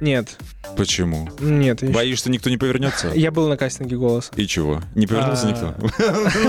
голос? 0.01 0.07
Нет, 0.11 0.37
Почему? 0.77 1.29
нет. 1.41 1.83
я 1.83 1.89
ещё- 1.89 1.95
Боишься, 1.95 2.31
никто 2.31 2.51
не 2.51 2.57
повернется? 2.57 3.09
Я 3.15 3.31
был 3.31 3.49
на 3.49 3.57
кастинге 3.57 3.97
голоса. 3.97 4.33
И 4.37 4.47
чего? 4.47 4.81
Не 4.95 5.07
повернулся 5.07 5.47
А, 5.47 5.51
никто? 5.51 5.75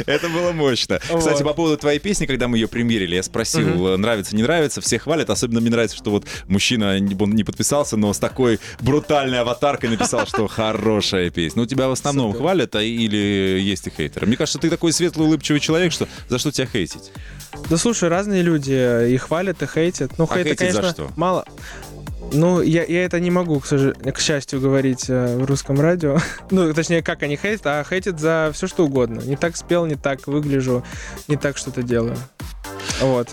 Это 0.05 0.29
было 0.29 0.51
мощно. 0.53 0.99
Кстати, 0.99 1.41
Вот. 1.41 1.43
по 1.43 1.53
поводу 1.53 1.77
твоей 1.77 1.99
песни, 1.99 2.25
когда 2.25 2.47
мы 2.47 2.57
ее 2.57 2.67
премьерили, 2.67 3.15
я 3.15 3.23
спросил, 3.23 3.87
э, 3.87 3.97
нравится, 3.97 4.35
не 4.35 4.43
нравится, 4.43 4.81
все 4.81 4.99
хвалят. 4.99 5.29
Особенно 5.29 5.61
мне 5.61 5.69
нравится, 5.69 5.97
что 5.97 6.11
вот 6.11 6.25
мужчина, 6.47 6.99
не- 6.99 7.15
он 7.21 7.31
не 7.31 7.43
подписался, 7.43 7.97
но 7.97 8.13
с 8.13 8.19
такой 8.19 8.59
брутальной 8.81 9.39
аватаркой 9.41 9.89
написал, 9.89 10.25
что 10.25 10.47
хорошая 10.47 11.29
песня. 11.29 11.61
Ну, 11.61 11.67
тебя 11.67 11.87
в 11.87 11.91
основном 11.91 12.31
Супер. 12.31 12.41
хвалят, 12.41 12.75
а 12.75 12.81
или 12.81 13.59
есть 13.59 13.87
и 13.87 13.89
хейтеры? 13.89 14.27
Мне 14.27 14.37
кажется, 14.37 14.59
ты 14.59 14.69
такой 14.69 14.91
светлый, 14.93 15.27
улыбчивый 15.27 15.59
человек, 15.59 15.91
что 15.91 16.07
за 16.29 16.39
что 16.39 16.51
тебя 16.51 16.67
хейтить? 16.67 17.11
Да 17.69 17.77
слушай, 17.77 18.09
разные 18.09 18.41
люди 18.41 18.73
э, 18.73 19.09
и 19.11 19.17
хвалят, 19.17 19.61
и 19.61 19.65
хейтят. 19.67 20.17
Ну, 20.17 20.25
А 20.29 20.33
хейта, 20.35 20.49
хейтить 20.49 20.73
за 20.73 20.81
конечно, 20.81 21.05
что? 21.05 21.13
мало. 21.15 21.45
Ну, 22.31 22.61
я, 22.61 22.83
я 22.83 23.05
это 23.05 23.19
не 23.19 23.31
могу, 23.31 23.59
к, 23.59 23.65
сожа- 23.65 23.93
к 24.11 24.19
счастью, 24.19 24.59
говорить 24.59 25.05
э, 25.09 25.37
в 25.37 25.45
русском 25.45 25.79
радио. 25.79 26.17
ну, 26.51 26.73
точнее, 26.73 27.01
как 27.01 27.23
они 27.23 27.37
хейтят, 27.37 27.65
а 27.67 27.83
хейтят 27.83 28.19
за 28.19 28.51
все 28.53 28.67
что 28.67 28.85
угодно. 28.85 29.21
Не 29.21 29.35
так 29.35 29.55
спел, 29.55 29.85
не 29.85 29.95
так 29.95 30.27
выгляжу, 30.27 30.83
не 31.27 31.37
так 31.37 31.57
что-то 31.57 31.83
делаю. 31.83 32.17
Вот. 33.01 33.29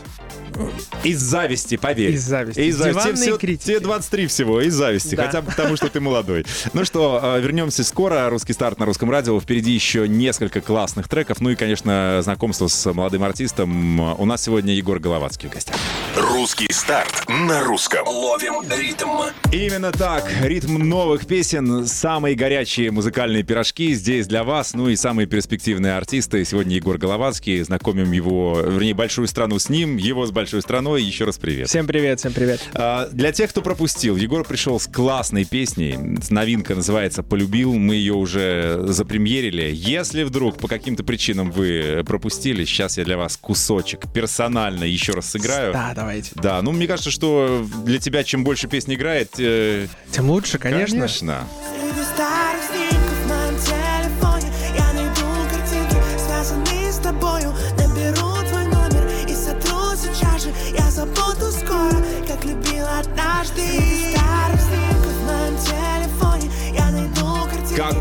Из 1.04 1.18
зависти, 1.20 1.76
поверь. 1.76 2.12
Из 2.12 2.22
зависти. 2.22 2.60
Из 2.60 2.76
зависти. 2.76 3.00
Тебе, 3.00 3.04
Диванные 3.04 3.22
всё- 3.26 3.38
критики. 3.38 3.66
тебе 3.66 3.80
23 3.80 4.26
всего, 4.26 4.60
из 4.60 4.74
зависти. 4.74 5.14
Да. 5.14 5.26
Хотя 5.26 5.42
бы 5.42 5.50
потому, 5.50 5.76
что 5.76 5.88
ты 5.88 6.00
молодой. 6.00 6.44
Ну 6.72 6.84
что, 6.84 7.20
э, 7.22 7.40
вернемся 7.40 7.82
скоро. 7.84 8.28
Русский 8.30 8.52
старт 8.52 8.78
на 8.78 8.86
русском 8.86 9.10
радио. 9.10 9.38
Впереди 9.40 9.72
еще 9.72 10.06
несколько 10.08 10.60
классных 10.60 11.08
треков. 11.08 11.40
Ну 11.40 11.50
и, 11.50 11.56
конечно, 11.56 12.20
знакомство 12.22 12.68
с 12.68 12.92
молодым 12.92 13.24
артистом. 13.24 14.00
У 14.20 14.24
нас 14.24 14.42
сегодня 14.42 14.74
Егор 14.74 14.98
Головацкий 14.98 15.48
в 15.48 15.52
гостях. 15.52 15.74
Русский 16.16 16.70
старт 16.72 17.24
на 17.28 17.64
русском. 17.64 18.06
Ловим 18.06 18.62
ритм. 18.78 19.08
Именно 19.50 19.90
так. 19.92 20.28
Ритм 20.42 20.78
новых 20.78 21.26
песен, 21.26 21.86
самые 21.86 22.34
горячие 22.36 22.90
музыкальные 22.90 23.42
пирожки 23.42 23.94
здесь 23.94 24.26
для 24.26 24.44
вас. 24.44 24.74
Ну 24.74 24.88
и 24.88 24.96
самые 24.96 25.26
перспективные 25.26 25.96
артисты. 25.96 26.44
Сегодня 26.44 26.76
Егор 26.76 26.98
Головацкий. 26.98 27.60
Знакомим 27.62 28.12
его, 28.12 28.60
вернее, 28.60 28.94
большую 28.94 29.26
страну 29.28 29.58
с 29.58 29.68
ним, 29.68 29.96
его 29.96 30.26
с 30.26 30.30
большой 30.30 30.41
страной. 30.46 31.02
Еще 31.02 31.24
раз 31.24 31.38
привет. 31.38 31.68
Всем 31.68 31.86
привет, 31.86 32.20
всем 32.20 32.32
привет. 32.32 32.60
А, 32.74 33.08
Для 33.12 33.32
тех, 33.32 33.50
кто 33.50 33.62
пропустил, 33.62 34.16
Егор 34.16 34.44
пришел 34.44 34.78
с 34.80 34.86
классной 34.86 35.44
песней. 35.44 35.96
Новинка 36.30 36.74
называется 36.74 37.22
«Полюбил». 37.22 37.74
Мы 37.74 37.94
ее 37.96 38.14
уже 38.14 38.82
запремьерили. 38.86 39.70
Если 39.72 40.22
вдруг 40.24 40.58
по 40.58 40.68
каким-то 40.68 41.04
причинам 41.04 41.50
вы 41.50 42.02
пропустили, 42.06 42.64
сейчас 42.64 42.98
я 42.98 43.04
для 43.04 43.16
вас 43.16 43.36
кусочек 43.36 44.12
персонально 44.12 44.84
еще 44.84 45.12
раз 45.12 45.30
сыграю. 45.30 45.72
Да, 45.72 45.92
давайте. 45.94 46.30
Да, 46.34 46.60
ну 46.62 46.72
мне 46.72 46.86
кажется, 46.86 47.10
что 47.10 47.64
для 47.84 47.98
тебя 47.98 48.24
чем 48.24 48.44
больше 48.44 48.68
песни 48.68 48.94
играет, 48.94 49.30
э, 49.38 49.86
Тем 50.10 50.30
лучше, 50.30 50.58
конечно. 50.58 50.96
конечно. 50.98 51.48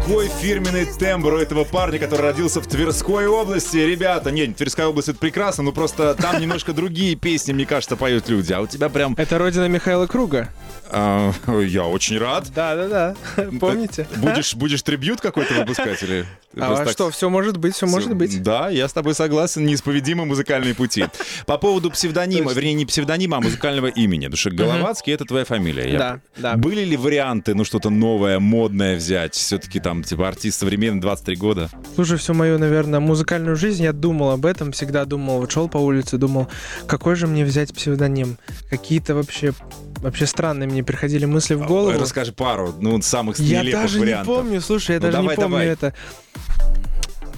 Какой 0.01 0.29
фирменный 0.29 0.85
тембр 0.85 1.35
у 1.35 1.37
этого 1.37 1.63
парня, 1.63 1.99
который 1.99 2.21
родился 2.21 2.59
в 2.59 2.65
Тверской 2.65 3.27
области. 3.27 3.77
Ребята, 3.77 4.31
нет, 4.31 4.55
Тверская 4.55 4.87
область 4.87 5.09
это 5.09 5.19
прекрасно, 5.19 5.63
но 5.63 5.71
просто 5.71 6.15
там 6.15 6.41
немножко 6.41 6.73
другие 6.73 7.15
песни, 7.15 7.53
мне 7.53 7.67
кажется, 7.67 7.95
поют 7.95 8.27
люди. 8.27 8.51
А 8.51 8.61
у 8.61 8.67
тебя 8.67 8.89
прям... 8.89 9.13
Это 9.15 9.37
родина 9.37 9.67
Михаила 9.67 10.07
Круга. 10.07 10.49
а, 10.91 11.31
я 11.61 11.85
очень 11.85 12.17
рад. 12.17 12.47
Да, 12.53 12.75
да, 12.75 12.87
да. 12.87 13.15
Помните? 13.59 14.07
Будешь, 14.17 14.55
будешь 14.55 14.81
трибют 14.81 15.21
какой-то 15.21 15.53
выпускать 15.53 16.01
или... 16.01 16.25
А 16.57 16.75
так- 16.75 16.89
что, 16.89 17.09
все 17.11 17.29
может 17.29 17.57
быть, 17.57 17.75
все 17.75 17.87
может 17.87 18.13
быть. 18.15 18.41
Да, 18.43 18.69
я 18.69 18.87
с 18.87 18.93
тобой 18.93 19.15
согласен, 19.15 19.65
неисповедимы 19.65 20.25
музыкальные 20.25 20.75
пути. 20.75 21.05
По 21.45 21.57
поводу 21.57 21.91
псевдонима, 21.91 22.51
вернее, 22.51 22.73
не 22.73 22.85
псевдонима, 22.85 23.37
а 23.37 23.41
музыкального 23.41 23.87
имени. 23.87 24.25
Потому 24.25 24.37
что 24.37 24.51
Головацкий— 24.51 25.13
это 25.13 25.25
твоя 25.25 25.45
фамилия. 25.45 25.97
Да, 25.97 26.19
да. 26.37 26.55
Были 26.57 26.83
ли 26.83 26.97
варианты, 26.97 27.55
ну, 27.55 27.63
что-то 27.63 27.89
новое, 27.89 28.39
модное 28.39 28.95
взять? 28.97 29.35
Все-таки 29.35 29.79
там, 29.79 30.03
типа, 30.03 30.27
артист 30.27 30.59
современный, 30.59 31.01
23 31.01 31.35
года. 31.35 31.69
Слушай, 31.95 32.17
всю 32.17 32.33
мою, 32.33 32.59
наверное, 32.59 32.99
музыкальную 32.99 33.55
жизнь 33.55 33.83
я 33.83 33.93
думал 33.93 34.31
об 34.31 34.45
этом, 34.45 34.71
всегда 34.71 35.05
думал, 35.05 35.39
вот 35.39 35.51
шел 35.51 35.69
по 35.69 35.77
улице, 35.77 36.17
думал, 36.17 36.47
какой 36.87 37.15
же 37.15 37.27
мне 37.27 37.45
взять 37.45 37.73
псевдоним. 37.73 38.37
Какие-то 38.69 39.15
вообще, 39.15 39.53
вообще 40.01 40.25
странные 40.25 40.67
мне 40.67 40.83
приходили 40.83 41.25
мысли 41.25 41.53
в 41.55 41.65
голову. 41.65 41.97
Расскажи 41.99 42.31
пару, 42.33 42.73
ну, 42.79 43.01
самых 43.01 43.39
Я 43.39 43.61
нелепых 43.61 43.81
даже 43.83 43.99
вариантов. 43.99 44.27
не 44.27 44.33
помню, 44.41 44.61
слушай, 44.61 44.91
я 44.91 44.97
Ну, 44.97 45.01
даже 45.01 45.17
давай, 45.17 45.35
не 45.35 45.41
помню 45.41 45.49
давай. 45.51 45.67
это. 45.67 45.93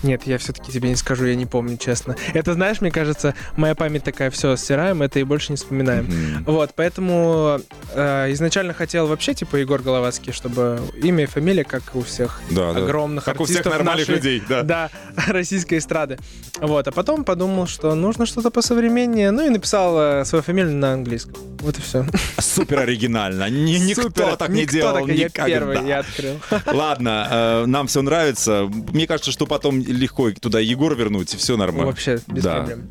Нет, 0.03 0.23
я 0.25 0.37
все-таки 0.37 0.71
тебе 0.71 0.89
не 0.89 0.95
скажу, 0.95 1.25
я 1.25 1.35
не 1.35 1.45
помню, 1.45 1.77
честно. 1.77 2.15
Это, 2.33 2.53
знаешь, 2.53 2.81
мне 2.81 2.91
кажется, 2.91 3.33
моя 3.55 3.73
память 3.75 4.03
такая, 4.03 4.29
все, 4.31 4.55
стираем 4.55 5.01
это 5.01 5.19
и 5.19 5.23
больше 5.23 5.51
не 5.51 5.55
вспоминаем. 5.57 6.05
Мгм. 6.05 6.43
Вот, 6.45 6.71
поэтому 6.75 7.59
э, 7.93 8.31
изначально 8.33 8.73
хотел 8.73 9.07
вообще, 9.07 9.33
типа, 9.33 9.55
Егор 9.57 9.81
Головацкий, 9.81 10.31
чтобы 10.33 10.81
имя 11.01 11.23
и 11.23 11.27
фамилия, 11.27 11.63
как 11.63 11.83
у 11.95 12.01
всех 12.01 12.41
Да, 12.51 12.73
да. 12.73 12.79
огромных 12.83 13.23
Как 13.23 13.39
у 13.39 13.45
всех 13.45 13.57
артистов 13.57 13.73
нормальных 13.77 14.07
нашей- 14.07 14.15
людей, 14.17 14.43
да. 14.47 14.63
да, 14.63 14.89
российской 15.27 15.77
эстрады. 15.77 16.17
Вот, 16.59 16.87
а 16.87 16.91
потом 16.91 17.23
подумал, 17.23 17.67
что 17.67 17.95
нужно 17.95 18.25
что-то 18.25 18.51
посовременнее, 18.51 19.31
ну 19.31 19.45
и 19.45 19.49
написал 19.49 19.95
э, 19.99 20.25
свою 20.25 20.43
фамилию 20.43 20.75
на 20.75 20.93
английском. 20.93 21.35
Вот 21.59 21.77
и 21.77 21.81
все. 21.81 22.05
Супер 22.39 22.79
оригинально. 22.79 23.49
Ни- 23.49 23.77
Никто 23.77 24.35
так 24.35 24.49
не 24.49 24.65
делал 24.65 25.07
я 25.07 25.25
никогда. 25.25 25.45
первый, 25.47 25.87
я 25.87 25.99
открыл. 25.99 26.39
Ладно, 26.65 27.27
э, 27.31 27.65
нам 27.67 27.87
все 27.87 28.01
нравится. 28.01 28.69
Мне 28.91 29.07
кажется, 29.07 29.31
что 29.31 29.45
потом 29.45 29.79
легко 29.93 30.31
туда 30.31 30.59
Егор 30.59 30.95
вернуть, 30.95 31.33
и 31.33 31.37
все 31.37 31.57
нормально. 31.57 31.87
Вообще, 31.87 32.19
без 32.27 32.43
Да. 32.43 32.57
проблем. 32.57 32.89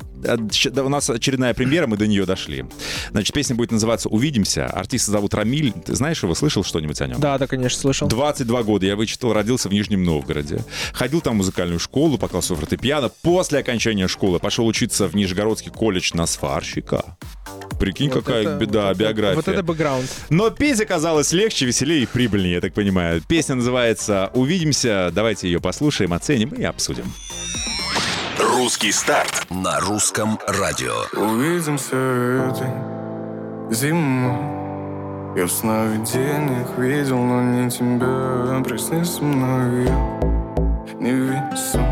Да, 0.71 0.83
У 0.85 0.89
нас 0.89 1.09
очередная 1.09 1.53
премьера, 1.53 1.85
мы 1.85 1.97
до 1.97 2.07
нее 2.07 2.25
дошли. 2.25 2.63
Значит, 3.11 3.33
песня 3.33 3.57
будет 3.57 3.71
называться 3.71 4.07
«Увидимся». 4.07 4.67
Артиста 4.67 5.11
зовут 5.11 5.33
Рамиль. 5.33 5.73
Ты 5.85 5.95
знаешь 5.95 6.23
его, 6.23 6.33
слышал 6.33 6.63
что-нибудь 6.63 7.01
о 7.01 7.07
нем? 7.07 7.19
Да, 7.19 7.37
да, 7.37 7.45
конечно, 7.45 7.77
слышал. 7.81 8.07
22 8.07 8.63
года, 8.63 8.85
я 8.85 8.95
вычитал, 8.95 9.33
родился 9.33 9.67
в 9.67 9.73
Нижнем 9.73 10.03
Новгороде. 10.05 10.63
Ходил 10.93 11.19
там 11.19 11.33
в 11.33 11.37
музыкальную 11.37 11.79
школу 11.79 12.17
по 12.17 12.29
классу 12.29 12.55
фортепиано. 12.55 13.09
После 13.21 13.59
окончания 13.59 14.07
школы 14.07 14.39
пошел 14.39 14.65
учиться 14.65 15.07
в 15.09 15.15
Нижегородский 15.15 15.71
колледж 15.71 16.11
на 16.13 16.25
сварщика. 16.25 17.17
прикинь, 17.79 18.09
Вот 18.09 18.23
какая 18.23 18.43
это- 18.43 18.55
беда, 18.57 18.81
вот 18.87 18.91
это- 18.91 18.99
биография. 18.99 19.35
Вот 19.35 19.47
это 19.49 19.63
бэкграунд. 19.63 20.09
Но 20.29 20.49
петь 20.51 20.79
оказалось 20.79 21.33
легче, 21.33 21.65
веселее 21.65 22.03
и 22.03 22.05
прибыльнее, 22.05 22.53
я 22.53 22.61
так 22.61 22.73
понимаю. 22.73 23.21
Песня 23.27 23.55
называется 23.55 24.31
«Увидимся». 24.33 25.11
Давайте 25.13 25.49
ее 25.49 25.59
послушаем, 25.59 26.13
оценим 26.13 26.49
и 26.49 26.63
обсудим. 26.63 26.92
Русский 28.39 28.91
старт 28.91 29.47
на 29.49 29.79
русском 29.79 30.37
радио. 30.47 30.93
Увидимся 31.19 31.95
этой 31.95 32.69
зимой. 33.73 34.37
Я 35.35 35.45
в 35.47 35.51
сновидениях 35.51 36.77
видел, 36.77 37.17
но 37.17 37.41
не 37.41 37.71
тебя. 37.71 38.63
Проснись 38.63 39.19
мной, 39.21 39.85
я 39.85 40.19
не 40.99 41.11
весом 41.11 41.87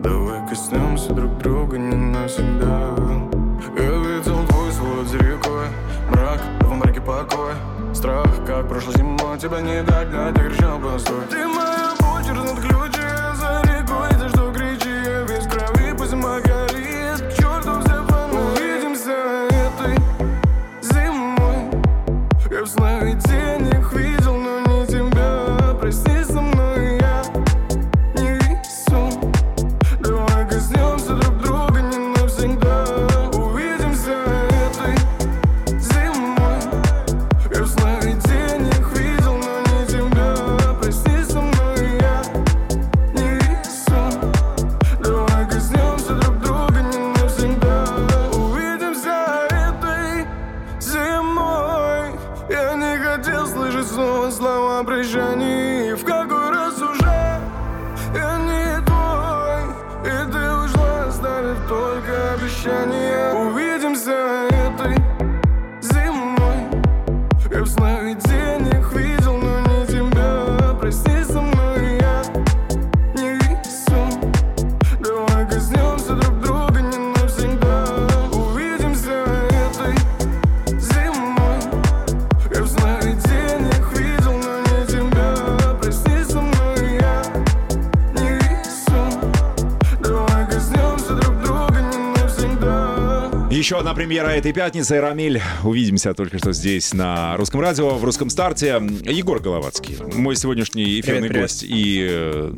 Давай 0.00 0.48
коснемся 0.48 1.12
друг 1.12 1.36
друга 1.38 1.76
не 1.76 1.96
навсегда 1.96 2.94
Я 3.76 3.90
видел 3.90 4.46
твой 4.46 4.72
свод 4.72 5.08
за 5.08 5.18
рекой. 5.18 5.66
Мрак, 6.10 6.40
в 6.60 6.74
мраке 6.74 7.00
покой 7.00 7.54
Страх, 7.92 8.28
как 8.46 8.68
прошлой 8.68 8.96
зимой. 8.96 9.38
Тебя 9.38 9.60
не 9.60 9.82
догнать, 9.82 10.34
ты 10.34 10.48
кричал 10.48 10.78
постой 10.78 11.26
Ты 11.28 11.46
моя 11.48 11.92
боль, 12.00 12.24
чернот 12.24 12.60
ключи 12.60 12.95
слова 55.04 56.05
Еще 93.66 93.80
одна 93.80 93.94
премьера 93.94 94.28
этой 94.28 94.52
пятницы. 94.52 95.00
Рамиль. 95.00 95.42
Увидимся 95.64 96.14
только 96.14 96.38
что 96.38 96.52
здесь 96.52 96.94
на 96.94 97.36
русском 97.36 97.60
радио, 97.60 97.96
в 97.96 98.04
русском 98.04 98.30
старте. 98.30 98.80
Егор 99.02 99.40
Головацкий, 99.40 99.96
мой 100.14 100.36
сегодняшний 100.36 101.00
эфирный 101.00 101.28
Привет, 101.28 101.32
привет. 101.32 101.42
гость 101.42 101.64
и 101.66 102.06
э, 102.08 102.54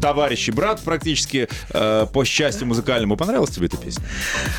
товарищ 0.00 0.48
и 0.48 0.52
брат 0.52 0.80
практически 0.84 1.48
э, 1.70 2.06
по 2.12 2.24
счастью 2.24 2.68
музыкальному. 2.68 3.16
Понравилась 3.16 3.50
тебе 3.50 3.66
эта 3.66 3.78
песня? 3.78 4.04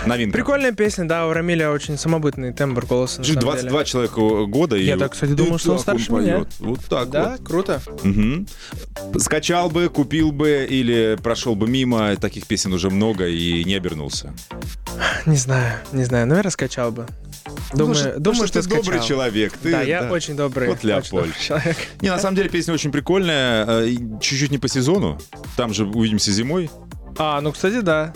Новинка. 0.05 0.35
Прикольная 0.35 0.73
песня, 0.73 1.05
да, 1.07 1.27
у 1.27 1.31
Рамиля 1.31 1.71
очень 1.71 1.97
самобытный 1.97 2.51
тембр 2.51 2.85
голоса. 2.85 3.19
на 3.19 3.23
Слушай, 3.23 3.39
самом 3.39 3.53
22 3.53 3.71
деле. 3.71 3.85
человека 3.89 4.45
года. 4.47 4.75
и 4.75 4.83
Я 4.83 4.95
вот- 4.95 4.99
так, 4.99 5.11
кстати, 5.13 5.31
думал, 5.31 5.55
и 5.55 5.59
что 5.59 5.71
он 5.71 5.79
старше 5.79 6.11
меня. 6.11 6.33
поет. 6.39 6.47
Вот 6.59 6.79
так 6.89 7.09
Да, 7.09 7.37
вот. 7.39 7.47
круто. 7.47 7.81
Мгм. 8.03 8.47
Скачал 9.17 9.69
бы, 9.69 9.87
купил 9.87 10.33
бы 10.33 10.67
или 10.69 11.17
прошел 11.23 11.55
бы 11.55 11.69
мимо. 11.69 12.17
Таких 12.17 12.47
песен 12.47 12.73
уже 12.73 12.89
много 12.89 13.29
и 13.29 13.63
не 13.63 13.75
обернулся. 13.75 14.33
Не 15.25 15.37
знаю, 15.37 15.79
не 15.91 16.03
знаю, 16.03 16.27
наверное, 16.27 16.51
скачал 16.51 16.91
бы. 16.91 17.05
Думаю, 17.73 18.13
Ну, 18.15 18.19
думаю, 18.19 18.41
ну, 18.41 18.47
что 18.47 18.61
ты 18.61 18.67
добрый 18.69 18.83
скачал. 18.83 19.07
человек. 19.07 19.53
Ты, 19.57 19.71
да, 19.71 19.81
я 19.81 20.09
очень 20.11 20.35
добрый. 20.35 20.67
Вот 20.69 20.83
Леопольд. 20.83 21.11
добрый 21.11 21.33
человек. 21.41 21.77
Не, 22.01 22.09
на 22.09 22.19
самом 22.19 22.35
деле 22.35 22.49
песня 22.49 22.73
очень 22.73 22.91
прикольная. 22.91 23.65
э, 23.67 23.95
Чуть-чуть 24.21 24.51
не 24.51 24.57
по 24.57 24.67
сезону. 24.67 25.19
Там 25.55 25.73
же 25.73 25.85
увидимся 25.85 26.31
зимой. 26.31 26.69
А, 27.17 27.41
ну, 27.41 27.51
кстати, 27.51 27.81
да. 27.81 28.13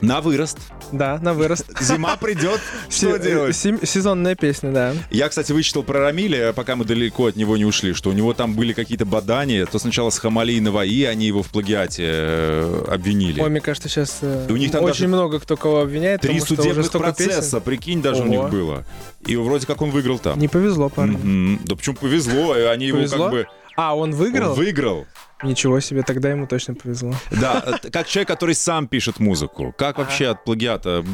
На 0.00 0.20
вырост. 0.20 0.58
Да, 0.92 1.18
на 1.20 1.34
вырост. 1.34 1.66
Зима 1.80 2.16
придет. 2.16 2.60
Что 2.88 3.18
делать? 3.18 3.56
Сезонная 3.56 4.34
песня, 4.34 4.72
да. 4.72 4.94
Я, 5.10 5.28
кстати, 5.28 5.52
вычитал 5.52 5.82
про 5.82 6.00
Рамиля, 6.00 6.52
пока 6.52 6.76
мы 6.76 6.84
далеко 6.84 7.26
от 7.26 7.36
него 7.36 7.56
не 7.56 7.64
ушли, 7.64 7.92
что 7.92 8.10
у 8.10 8.12
него 8.12 8.34
там 8.34 8.54
были 8.54 8.72
какие-то 8.72 9.04
бадания. 9.04 9.66
То 9.66 9.78
сначала 9.78 10.10
с 10.10 10.18
Хамали 10.18 10.52
и 10.52 10.60
Наваи 10.60 11.04
они 11.04 11.26
его 11.26 11.42
в 11.42 11.48
плагиате 11.50 12.04
э, 12.06 12.84
обвинили. 12.88 13.40
Ой, 13.40 13.50
мне 13.50 13.60
кажется, 13.60 13.88
сейчас 13.88 14.20
И 14.22 14.52
у 14.52 14.56
них 14.56 14.70
там 14.70 14.84
очень 14.84 15.08
много 15.08 15.40
кто 15.40 15.56
кого 15.56 15.80
обвиняет, 15.80 16.20
Три 16.22 16.40
судебных 16.40 16.90
процесса, 16.90 17.60
прикинь, 17.60 18.02
даже 18.02 18.22
у 18.22 18.26
них 18.26 18.50
было. 18.50 18.84
И 19.26 19.36
вроде 19.36 19.66
как 19.66 19.82
он 19.82 19.90
выиграл 19.90 20.18
там. 20.18 20.38
Не 20.38 20.48
повезло 20.48 20.88
парню. 20.88 21.18
Мгм. 21.18 21.60
Да 21.64 21.76
почему 21.76 21.96
повезло? 21.96 22.52
Они 22.70 22.86
его 22.86 23.06
как 23.06 23.30
бы... 23.30 23.46
А, 23.76 23.96
он 23.96 24.12
выиграл? 24.12 24.52
Он 24.52 24.56
выиграл. 24.56 25.06
Ничего 25.42 25.80
себе, 25.80 26.02
тогда 26.02 26.30
ему 26.30 26.46
точно 26.46 26.74
повезло. 26.74 27.14
Да, 27.30 27.62
э, 27.64 27.90
как 27.90 28.08
человек, 28.08 28.28
который 28.28 28.54
сам 28.54 28.88
пишет 28.88 29.20
музыку. 29.20 29.72
Как 29.76 29.98
вообще 29.98 30.28
от 30.28 30.44
плагиата? 30.44 31.04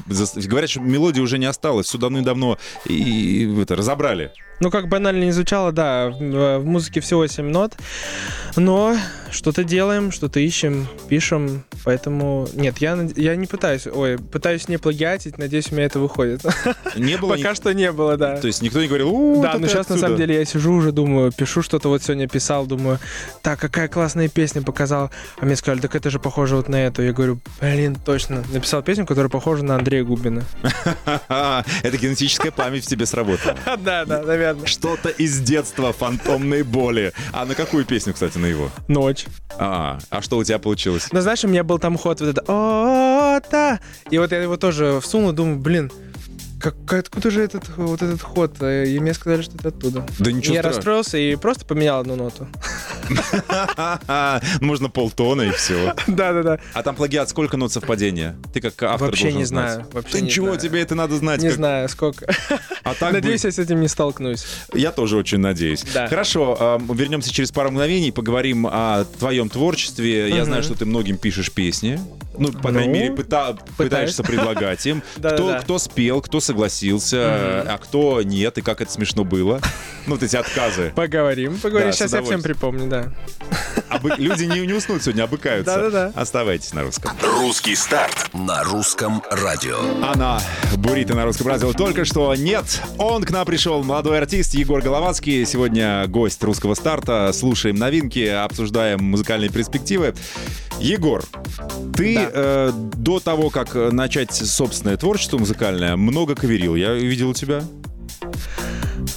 Говорят, 0.46 0.70
что 0.70 0.80
мелодии 0.80 1.20
уже 1.20 1.38
не 1.38 1.46
осталось. 1.46 1.86
Все 1.86 1.98
давно-давно 1.98 2.58
и, 2.86 3.44
и 3.44 3.60
это, 3.60 3.76
разобрали. 3.76 4.32
Ну, 4.60 4.70
как 4.70 4.88
банально 4.88 5.24
не 5.24 5.32
звучало, 5.32 5.72
да, 5.72 6.08
в, 6.10 6.58
в 6.58 6.64
музыке 6.64 7.00
всего 7.00 7.26
7 7.26 7.46
нот, 7.50 7.74
но 8.56 8.96
что-то 9.30 9.64
делаем, 9.64 10.12
что-то 10.12 10.38
ищем, 10.38 10.86
пишем, 11.08 11.64
поэтому... 11.84 12.48
Нет, 12.54 12.78
я, 12.78 12.96
я 13.16 13.34
не 13.36 13.46
пытаюсь, 13.46 13.86
ой, 13.86 14.16
пытаюсь 14.18 14.68
не 14.68 14.76
плагиатить, 14.78 15.38
надеюсь, 15.38 15.72
у 15.72 15.74
меня 15.74 15.86
это 15.86 15.98
выходит. 15.98 16.42
Не 16.94 17.16
было... 17.18 17.36
Пока 17.36 17.50
ни- 17.50 17.54
что 17.54 17.74
не 17.74 17.90
было, 17.90 18.16
да. 18.16 18.36
То 18.36 18.46
есть 18.46 18.62
никто 18.62 18.80
не 18.80 18.86
говорил, 18.86 19.10
«У, 19.10 19.42
Да, 19.42 19.54
но 19.58 19.66
сейчас 19.66 19.88
на 19.88 19.94
отсюда». 19.96 20.00
самом 20.00 20.16
деле 20.18 20.36
я 20.36 20.44
сижу 20.44 20.72
уже, 20.72 20.92
думаю, 20.92 21.32
пишу 21.32 21.62
что-то, 21.62 21.88
вот 21.88 22.02
сегодня 22.04 22.28
писал, 22.28 22.64
думаю, 22.66 23.00
так, 23.42 23.58
какая 23.58 23.88
классная 23.88 24.28
песня 24.28 24.62
показал. 24.62 25.10
А 25.38 25.44
мне 25.44 25.56
сказали, 25.56 25.80
так 25.80 25.94
это 25.96 26.10
же 26.10 26.20
похоже 26.20 26.54
вот 26.56 26.68
на 26.68 26.76
эту. 26.86 27.02
Я 27.02 27.12
говорю, 27.12 27.40
блин, 27.60 27.96
точно. 27.96 28.44
Написал 28.52 28.82
песню, 28.82 29.04
которая 29.04 29.28
похожа 29.30 29.64
на 29.64 29.74
Андрея 29.76 30.04
Губина. 30.04 30.44
Это 31.28 31.96
генетическая 32.00 32.50
память 32.52 32.84
в 32.84 32.86
тебе 32.88 33.04
сработала. 33.06 33.56
Да, 33.84 34.04
да, 34.04 34.22
наверное. 34.22 34.43
Что-то 34.64 35.08
из 35.08 35.40
детства, 35.40 35.92
фантомные 35.92 36.64
боли. 36.64 37.12
А 37.32 37.44
на 37.46 37.54
какую 37.54 37.84
песню, 37.84 38.12
кстати, 38.12 38.38
на 38.38 38.46
его? 38.46 38.70
Ночь. 38.88 39.26
А, 39.58 39.98
а 40.10 40.22
что 40.22 40.38
у 40.38 40.44
тебя 40.44 40.58
получилось? 40.58 41.08
Но 41.12 41.20
знаешь, 41.20 41.44
у 41.44 41.48
меня 41.48 41.64
был 41.64 41.78
там 41.78 41.96
ход 41.96 42.20
вот 42.20 42.28
это 42.28 42.44
о 42.46 43.40
та 43.40 43.80
И 44.10 44.18
вот 44.18 44.32
я 44.32 44.42
его 44.42 44.56
тоже 44.56 45.00
всунул, 45.02 45.32
думаю, 45.32 45.58
блин, 45.58 45.90
как, 46.60 46.92
откуда 46.92 47.30
же 47.30 47.42
этот, 47.42 47.68
вот 47.76 48.02
этот 48.02 48.22
ход? 48.22 48.62
И 48.62 48.98
мне 49.00 49.12
сказали, 49.14 49.42
что 49.42 49.56
это 49.56 49.68
оттуда. 49.68 50.06
Да 50.18 50.32
ничего 50.32 50.54
я 50.54 50.60
страшного. 50.60 50.76
расстроился 50.76 51.18
и 51.18 51.36
просто 51.36 51.64
поменял 51.64 52.00
одну 52.00 52.16
ноту. 52.16 52.46
Можно 54.60 54.88
полтона 54.88 55.42
и 55.42 55.50
все. 55.50 55.94
Да-да-да. 56.06 56.58
А 56.72 56.82
там 56.82 56.94
плагиат, 56.96 57.28
сколько 57.28 57.56
нот 57.56 57.72
совпадения? 57.72 58.36
Ты 58.52 58.60
как 58.60 58.82
автор 58.82 59.08
Вообще 59.08 59.24
должен 59.24 59.38
не 59.40 59.44
знать. 59.44 59.72
знаю. 59.74 59.88
Вообще 59.92 60.12
Да 60.12 60.20
ничего, 60.20 60.56
тебе 60.56 60.80
это 60.80 60.94
надо 60.94 61.16
знать. 61.16 61.42
Не 61.42 61.50
знаю, 61.50 61.88
сколько. 61.88 62.26
А 62.82 62.94
Надеюсь, 63.12 63.44
я 63.44 63.52
с 63.52 63.58
этим 63.58 63.80
не 63.80 63.88
столкнусь. 63.88 64.44
Я 64.72 64.90
тоже 64.92 65.16
очень 65.16 65.38
надеюсь. 65.38 65.84
Хорошо, 65.92 66.80
вернемся 66.92 67.32
через 67.32 67.52
пару 67.52 67.70
мгновений, 67.70 68.12
поговорим 68.12 68.66
о 68.66 69.04
твоем 69.18 69.48
творчестве. 69.48 70.30
Я 70.30 70.44
знаю, 70.44 70.62
что 70.62 70.74
ты 70.74 70.84
многим 70.84 71.18
пишешь 71.18 71.50
песни. 71.52 72.00
Ну, 72.38 72.52
по 72.52 72.70
крайней 72.70 72.88
Ну, 72.88 72.94
мере, 72.94 73.14
пыта- 73.14 73.58
пытаешься 73.76 74.22
предлагать 74.22 74.84
им. 74.86 75.02
Кто, 75.16 75.58
кто 75.60 75.78
спел, 75.78 76.20
кто 76.20 76.40
согласился, 76.40 77.62
а 77.62 77.78
кто 77.82 78.22
нет, 78.22 78.58
и 78.58 78.62
как 78.62 78.80
это 78.80 78.90
смешно 78.92 79.24
было. 79.24 79.60
Ну, 80.06 80.16
вот 80.16 80.22
эти 80.22 80.36
отказы. 80.36 80.92
Поговорим, 80.94 81.56
поговорим. 81.58 81.90
Сейчас 81.92 82.12
я 82.12 82.22
всем 82.22 82.42
припомню, 82.42 82.88
да. 82.90 83.12
Обы- 83.90 84.14
Люди 84.18 84.44
не, 84.44 84.60
не 84.66 84.72
уснут 84.72 85.02
сегодня, 85.02 85.24
обыкаются. 85.24 85.76
Да-да-да. 85.76 86.12
Оставайтесь 86.20 86.72
на 86.72 86.82
русском. 86.82 87.12
Русский 87.22 87.74
старт 87.76 88.30
на 88.32 88.64
русском 88.64 89.22
радио. 89.30 89.78
Она, 90.02 90.40
Бурита 90.76 91.14
на 91.14 91.24
русском 91.24 91.46
радио, 91.48 91.72
только 91.72 92.04
что 92.04 92.34
нет. 92.34 92.64
Он 92.98 93.22
к 93.24 93.30
нам 93.30 93.44
пришел, 93.46 93.82
молодой 93.84 94.18
артист 94.18 94.54
Егор 94.54 94.80
Головацкий. 94.82 95.44
Сегодня 95.46 96.06
гость 96.08 96.42
русского 96.42 96.74
старта. 96.74 97.30
Слушаем 97.32 97.76
новинки, 97.76 98.26
обсуждаем 98.26 99.02
музыкальные 99.04 99.50
перспективы. 99.50 100.14
Егор, 100.80 101.22
ты 101.96 102.14
Да. 102.16 102.30
э, 102.32 102.72
до 102.96 103.20
того, 103.20 103.50
как 103.50 103.76
э, 103.76 103.90
начать 103.90 104.32
собственное 104.34 104.96
творчество 104.96 105.38
музыкальное, 105.38 105.96
много 105.96 106.34
каверил. 106.34 106.74
Я 106.74 106.94
видел 106.94 107.30
у 107.30 107.34
тебя. 107.34 107.62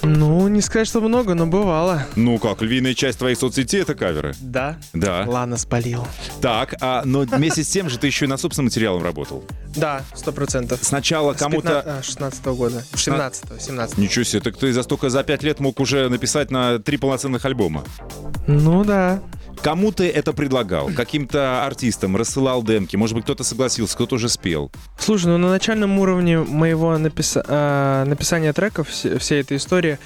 Ну, 0.07 0.47
не 0.47 0.61
сказать, 0.61 0.87
что 0.87 1.01
много, 1.01 1.33
но 1.33 1.45
бывало. 1.47 2.05
Ну 2.15 2.39
как, 2.39 2.61
львиная 2.61 2.93
часть 2.93 3.19
твоих 3.19 3.37
соцсетей— 3.37 3.81
это 3.81 3.93
каверы. 3.93 4.33
Да. 4.39 4.77
Да. 4.93 5.25
Ладно, 5.27 5.57
спалил. 5.57 6.07
Так, 6.41 6.75
а, 6.79 7.01
но 7.03 7.21
вместе 7.21 7.63
с 7.63 7.67
тем 7.67 7.89
же 7.89 7.99
ты 7.99 8.07
еще 8.07 8.25
и 8.25 8.27
над 8.27 8.39
собственным 8.39 8.67
материалом 8.67 9.03
работал. 9.03 9.43
Да, 9.75 10.03
сто 10.15 10.31
процентов. 10.31 10.79
Сначала 10.81 11.33
кому-то... 11.33 11.83
15 11.85 11.87
а, 11.87 12.03
16 12.03 12.45
года. 12.45 12.83
17 12.95 13.61
17 13.61 13.97
Ничего 13.97 14.23
себе, 14.23 14.41
так 14.41 14.57
ты 14.57 14.71
за 14.71 14.83
столько 14.83 15.09
за 15.09 15.23
пять 15.23 15.43
лет 15.43 15.59
мог 15.59 15.79
уже 15.79 16.07
написать 16.09 16.51
на 16.51 16.79
три 16.79 16.97
полноценных 16.97 17.43
альбома. 17.43 17.83
Ну 18.47 18.85
да. 18.85 19.21
Кому 19.67 19.91
ты 19.91 20.07
это 20.09 20.31
предлагал? 20.31 20.89
Каким-то 20.95 21.65
артистам 21.65 22.15
рассылал 22.15 22.63
демки? 22.63 22.95
Может 22.95 23.15
быть, 23.15 23.25
кто-то 23.25 23.43
согласился, 23.43 23.95
кто-то 23.95 24.15
уже 24.15 24.29
спел? 24.29 24.71
Слушай, 24.97 25.25
ну 25.25 25.37
на 25.37 25.49
начальном 25.49 25.99
уровне 25.99 26.37
моего 26.37 26.93
написа- 26.97 27.43
а, 27.49 28.05
написания 28.05 28.53
треков, 28.53 28.87
все- 28.87 29.17
всей 29.19 29.41
этой 29.41 29.57
истории, 29.57 29.99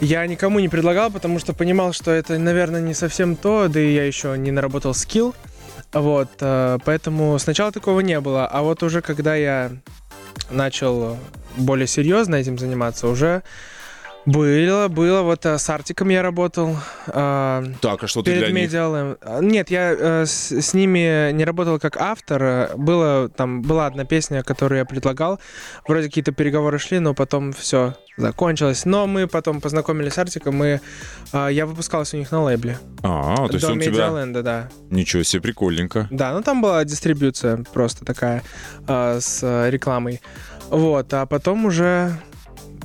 я 0.00 0.26
никому 0.26 0.58
не 0.58 0.68
предлагал, 0.68 1.12
потому 1.12 1.38
что 1.38 1.52
понимал, 1.54 1.92
что 1.92 2.10
это, 2.10 2.36
наверное, 2.36 2.80
не 2.80 2.94
совсем 2.94 3.36
то, 3.36 3.68
да 3.68 3.78
и 3.78 3.94
я 3.94 4.04
еще 4.04 4.36
не 4.36 4.50
наработал 4.50 4.92
скилл. 4.92 5.36
Вот, 5.92 6.30
а, 6.40 6.78
поэтому 6.84 7.38
сначала 7.38 7.70
такого 7.70 8.00
не 8.00 8.18
было, 8.18 8.48
а 8.48 8.62
вот 8.62 8.82
уже 8.82 9.02
когда 9.02 9.36
я 9.36 9.70
начал 10.50 11.16
более 11.56 11.86
серьезно 11.86 12.34
этим 12.34 12.58
заниматься, 12.58 13.06
уже 13.06 13.44
было, 14.26 14.88
было, 14.88 15.22
вот 15.22 15.46
а, 15.46 15.56
с 15.56 15.70
Артиком 15.70 16.08
я 16.08 16.20
работал, 16.20 16.76
а, 17.06 17.64
Так, 17.80 18.02
а 18.02 18.06
что 18.08 18.22
ты 18.22 18.36
для 18.36 18.50
них? 18.50 18.70
Media 18.70 19.16
Lab. 19.18 19.42
Нет, 19.42 19.70
я 19.70 19.92
э, 19.92 20.26
с, 20.26 20.50
с 20.50 20.74
ними 20.74 21.30
не 21.32 21.44
работал 21.44 21.78
как 21.78 21.96
автор. 21.96 22.42
Э, 22.42 22.76
Было, 22.76 23.28
там, 23.28 23.62
была 23.62 23.86
одна 23.86 24.04
песня, 24.04 24.42
которую 24.42 24.78
я 24.80 24.84
предлагал. 24.84 25.38
Вроде 25.86 26.08
какие-то 26.08 26.32
переговоры 26.32 26.78
шли, 26.78 26.98
но 26.98 27.14
потом 27.14 27.52
все 27.52 27.94
закончилось. 28.16 28.84
Но 28.84 29.06
мы 29.06 29.28
потом 29.28 29.60
познакомились 29.60 30.14
с 30.14 30.18
Артиком, 30.18 30.62
и 30.64 30.80
э, 31.32 31.48
я 31.52 31.64
выпускался 31.64 32.16
у 32.16 32.18
них 32.18 32.32
на 32.32 32.42
лейбле. 32.42 32.78
А, 33.04 33.46
то 33.46 33.52
есть 33.52 33.64
До 33.64 33.72
он 33.72 33.80
тебя... 33.80 33.92
Медиаленда, 33.92 34.42
да. 34.42 34.68
Ничего 34.90 35.22
себе, 35.22 35.42
прикольненько. 35.42 36.08
Да, 36.10 36.32
ну 36.32 36.42
там 36.42 36.60
была 36.60 36.84
дистрибьюция 36.84 37.64
просто 37.72 38.04
такая 38.04 38.42
э, 38.88 39.20
с 39.20 39.68
рекламой. 39.70 40.20
Вот, 40.68 41.14
а 41.14 41.26
потом 41.26 41.66
уже 41.66 42.18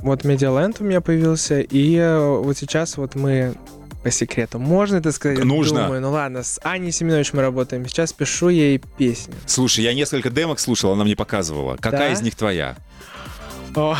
вот 0.02 0.24
Медиаленд 0.24 0.80
у 0.80 0.84
меня 0.84 1.00
появился, 1.00 1.60
и 1.60 1.96
э, 1.96 2.18
вот 2.18 2.56
сейчас 2.56 2.96
вот 2.96 3.14
мы 3.14 3.54
по 4.02 4.10
секрету. 4.10 4.58
Можно 4.58 4.96
это 4.96 5.12
сказать? 5.12 5.44
Нужно. 5.44 5.84
Думаю, 5.84 6.00
ну 6.00 6.10
ладно, 6.10 6.42
с 6.42 6.58
Аней 6.62 6.90
Семенович 6.92 7.32
мы 7.32 7.42
работаем. 7.42 7.86
Сейчас 7.86 8.12
пишу 8.12 8.48
ей 8.48 8.78
песню. 8.98 9.34
Слушай, 9.46 9.84
я 9.84 9.94
несколько 9.94 10.28
демок 10.28 10.58
слушал, 10.58 10.92
она 10.92 11.04
мне 11.04 11.14
показывала. 11.16 11.76
Какая 11.76 12.08
Да? 12.08 12.12
из 12.12 12.20
них 12.20 12.34
твоя? 12.34 12.76
О, 13.74 13.96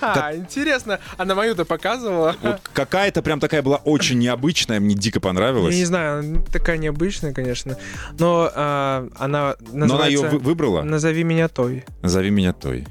интересно. 0.34 0.98
Она 1.16 1.34
мою-то 1.34 1.64
показывала. 1.64 2.34
Вот 2.42 2.60
какая-то 2.72 3.22
прям 3.22 3.38
такая 3.38 3.62
была 3.62 3.76
очень 3.76 4.18
необычная, 4.18 4.80
мне 4.80 4.94
дико 4.94 5.20
понравилась. 5.20 5.74
Я 5.74 5.80
не 5.80 5.84
знаю, 5.84 6.18
она 6.20 6.40
такая 6.50 6.78
необычная, 6.78 7.32
конечно. 7.32 7.76
Но 8.18 8.50
а, 8.54 9.08
она 9.18 9.54
Но 9.72 9.84
она 9.84 10.06
ее 10.06 10.22
называется 10.22 10.38
выбрала? 10.38 10.82
«Назови 10.82 11.22
меня 11.24 11.48
той». 11.48 11.84
Назови 12.02 12.30
меня 12.30 12.52
той. 12.52 12.86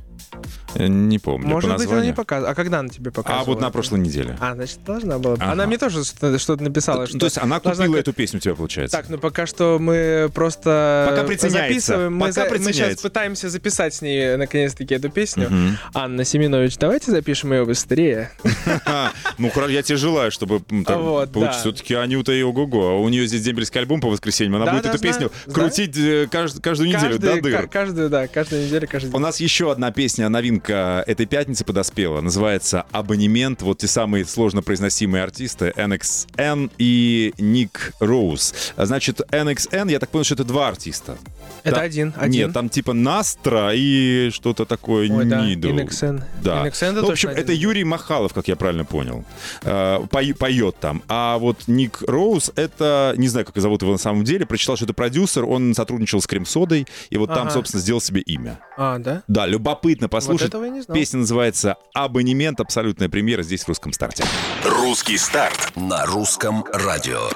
Я 0.76 0.90
не 0.90 1.20
помню 1.20 1.48
Может 1.48 1.72
по 1.72 1.78
быть, 1.78 1.90
она 1.90 2.04
не 2.04 2.14
показывала. 2.14 2.52
А 2.52 2.56
когда 2.56 2.80
она 2.80 2.90
тебе 2.90 3.10
показывала? 3.10 3.42
А 3.42 3.46
вот 3.46 3.62
на 3.62 3.70
прошлой 3.70 4.00
неделе. 4.00 4.38
А, 4.42 4.56
значит, 4.56 4.84
должна 4.84 5.20
была. 5.20 5.36
Ага. 5.36 5.52
Она 5.54 5.66
мне 5.68 5.78
тоже 5.78 6.04
что- 6.04 6.38
что-то 6.38 6.64
написала. 6.64 7.08
что 7.08 7.18
То 7.18 7.26
есть 7.28 7.38
она 7.38 7.60
должна 7.62 7.86
купила 7.86 7.96
как- 7.98 8.08
эту 8.08 8.14
песню 8.14 8.38
у 8.38 8.42
тебя, 8.42 8.56
получается? 8.56 8.98
Так, 8.98 9.08
ну 9.10 9.18
пока 9.18 9.46
что 9.46 9.78
мы 9.80 10.30
просто 10.34 11.08
Пока 11.10 11.50
записываем. 11.50 12.14
Мы, 12.16 12.28
Пока 12.28 12.50
за- 12.50 12.60
мы 12.60 12.74
сейчас 12.74 13.00
пытаемся 13.02 13.50
записать 13.50 13.94
с 13.94 14.02
ней 14.02 14.36
наконец-таки 14.36 14.94
эту 14.96 15.10
песню. 15.10 15.48
Мгм. 15.50 15.78
Анна 15.94 16.26
Семенович, 16.26 16.78
давайте 16.78 17.12
запишем 17.12 17.54
ее 17.54 17.66
быстрее. 17.66 18.32
Ну, 19.38 19.52
я 19.68 19.82
тебе 19.82 19.98
желаю, 19.98 20.32
чтобы 20.32 20.60
получилось. 20.60 21.56
Все-таки 21.58 21.94
Анюта 21.94 22.32
и 22.32 22.42
ого-го. 22.42 22.90
А 22.90 23.00
У 23.00 23.10
нее 23.10 23.28
здесь 23.28 23.42
дембельский 23.42 23.80
альбом 23.80 24.02
по 24.02 24.10
воскресеньям. 24.10 24.62
Она 24.62 24.72
будет 24.74 24.86
эту 24.86 25.00
песню 25.00 25.32
крутить 25.52 25.96
э, 25.98 26.26
кажд- 26.26 26.60
каждую 26.62 26.90
неделю 26.90 27.20
до 27.20 27.42
дыр. 27.42 27.62
ка- 27.64 27.68
Каждую, 27.68 28.10
да, 28.10 28.28
каждую 28.28 28.66
неделю, 28.66 28.88
У 29.14 29.20
нас 29.20 29.40
еще 29.40 29.72
одна 29.72 29.92
песня, 29.92 30.25
новинка 30.30 31.04
этой 31.08 31.26
пятницы 31.26 31.66
подоспела. 31.66 32.22
Называется 32.22 32.86
«Абонемент». 32.92 33.62
Вот 33.62 33.80
те 33.80 33.88
самые 33.88 34.26
сложно 34.26 34.62
произносимые 34.62 35.24
артисты 35.24 35.74
NXN 35.76 36.72
и 36.78 37.34
Ник 37.38 37.94
Роуз. 38.00 38.54
А, 38.76 38.86
Значит, 38.86 39.22
NXN, 39.32 39.92
я 39.92 40.00
так 40.00 40.10
понял, 40.10 40.24
что 40.26 40.36
это 40.36 40.44
два 40.44 40.68
артиста. 40.68 41.18
Это 41.64 41.78
Да. 41.78 41.82
один, 41.82 42.14
один. 42.16 42.46
Нет, 42.46 42.54
там 42.54 42.70
типа 42.70 42.94
Настра 42.94 43.72
и 43.74 44.30
что-то 44.32 44.66
такое 44.66 45.10
Ой, 45.12 45.26
да, 45.26 45.46
Нидл. 45.46 45.70
Inexen. 45.70 46.22
Да. 46.44 46.66
Это 46.68 46.92
Ну, 46.92 47.08
в 47.08 47.10
общем, 47.10 47.30
точно 47.30 47.30
это 47.30 47.52
один. 47.54 47.62
Юрий 47.62 47.84
Махалов, 47.84 48.34
как 48.34 48.48
я 48.48 48.56
правильно 48.56 48.86
понял. 48.86 49.26
Э, 49.64 50.00
поет 50.12 50.76
там. 50.80 51.02
А 51.08 51.38
вот 51.40 51.64
Ник 51.68 52.04
Роуз, 52.08 52.52
это, 52.56 53.14
не 53.18 53.28
знаю, 53.28 53.46
как 53.48 53.58
зовут 53.58 53.82
его 53.82 53.92
на 53.94 53.98
самом 53.98 54.24
деле, 54.24 54.46
прочитал, 54.46 54.76
что 54.76 54.86
это 54.86 54.94
продюсер, 54.94 55.44
он 55.46 55.74
сотрудничал 55.74 56.22
с 56.22 56.28
Крем-содой, 56.28 56.86
и 57.10 57.18
вот 57.18 57.30
там, 57.30 57.44
Ага. 57.48 57.52
собственно, 57.52 57.82
сделал 57.82 58.02
себе 58.02 58.22
имя. 58.22 58.60
А, 58.78 59.00
да? 59.00 59.24
Да, 59.28 59.48
любопытно 59.48 60.08
послушать. 60.08 60.50
этого 60.50 60.66
я 60.66 60.70
не 60.70 60.82
знал. 60.82 60.96
Песня 60.96 61.20
называется 61.22 61.78
«Абонемент». 61.94 62.60
Абсолютная 62.60 63.10
премьера 63.10 63.42
здесь, 63.44 63.64
в 63.64 63.68
русском 63.68 63.92
старте. 63.92 64.24
Русский 64.64 65.18
старт 65.18 65.72
на 65.76 66.06
русском 66.06 66.64
радио. 66.72 67.30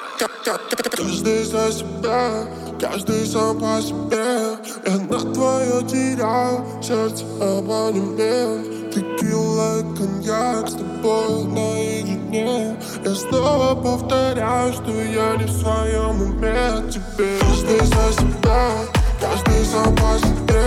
Каждый 0.46 1.44
за 1.44 1.72
себя, 1.72 2.48
каждый 2.80 3.26
сам 3.26 3.60
по 3.60 3.82
себе. 3.82 4.58
Я 4.86 4.98
на 4.98 5.34
твое 5.34 5.84
терял 5.86 6.66
сердце 6.82 7.26
абонемент 7.42 8.94
Текила 8.94 9.80
и 9.80 9.98
коньяк 9.98 10.70
с 10.70 10.74
тобой 10.74 11.44
наедине 11.44 12.78
Я 13.04 13.16
снова 13.16 13.76
повторяю, 13.76 14.74
что 14.74 14.92
я 14.92 15.36
не 15.36 15.46
в 15.46 15.52
своем 15.52 16.22
уме. 16.22 16.90
Теперь 16.90 17.40
каждый 17.42 17.80
за 17.80 18.14
себя, 18.14 18.72
каждый 19.20 19.66
сам 19.66 19.94
по 19.96 20.18
себе. 20.20 20.64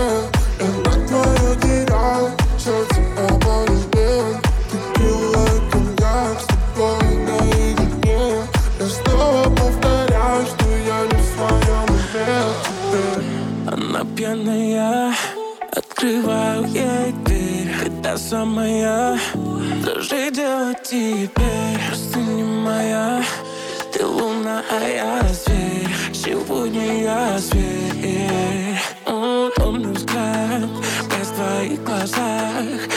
Я 0.59 0.67
на 0.85 1.07
твое 1.07 1.55
терял 1.61 2.29
сердце 2.59 3.01
абонемент 3.17 4.42
пьяная, 14.33 15.13
открываю 15.71 16.65
ей 16.65 17.11
дверь. 17.25 17.91
Та 18.01 18.17
самая, 18.17 19.19
даже 19.85 20.31
дело 20.31 20.73
теперь. 20.83 21.79
Просто 21.87 22.19
не 22.19 22.43
моя, 22.43 23.23
ты 23.91 24.05
луна, 24.05 24.63
а 24.71 24.87
я 24.87 25.21
зверь. 25.29 26.13
Сегодня 26.13 27.03
я 27.03 27.37
зверь. 27.37 28.79
Темный 29.55 29.93
взгляд, 29.93 30.69
без 31.09 31.27
твоих 31.29 31.83
глазах 31.83 32.92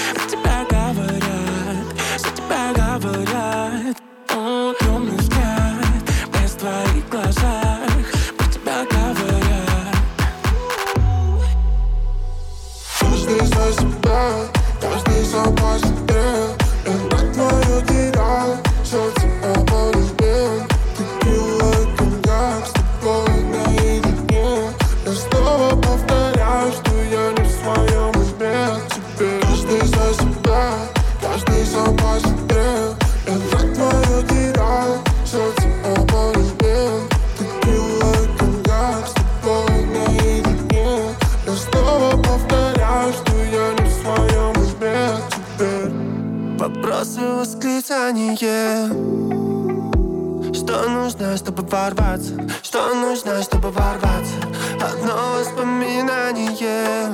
чтобы 51.56 51.68
ворваться? 51.70 52.34
Что 52.62 52.94
нужно, 52.94 53.42
чтобы 53.42 53.70
ворваться? 53.70 54.34
Одно 54.74 55.38
воспоминание 55.38 57.10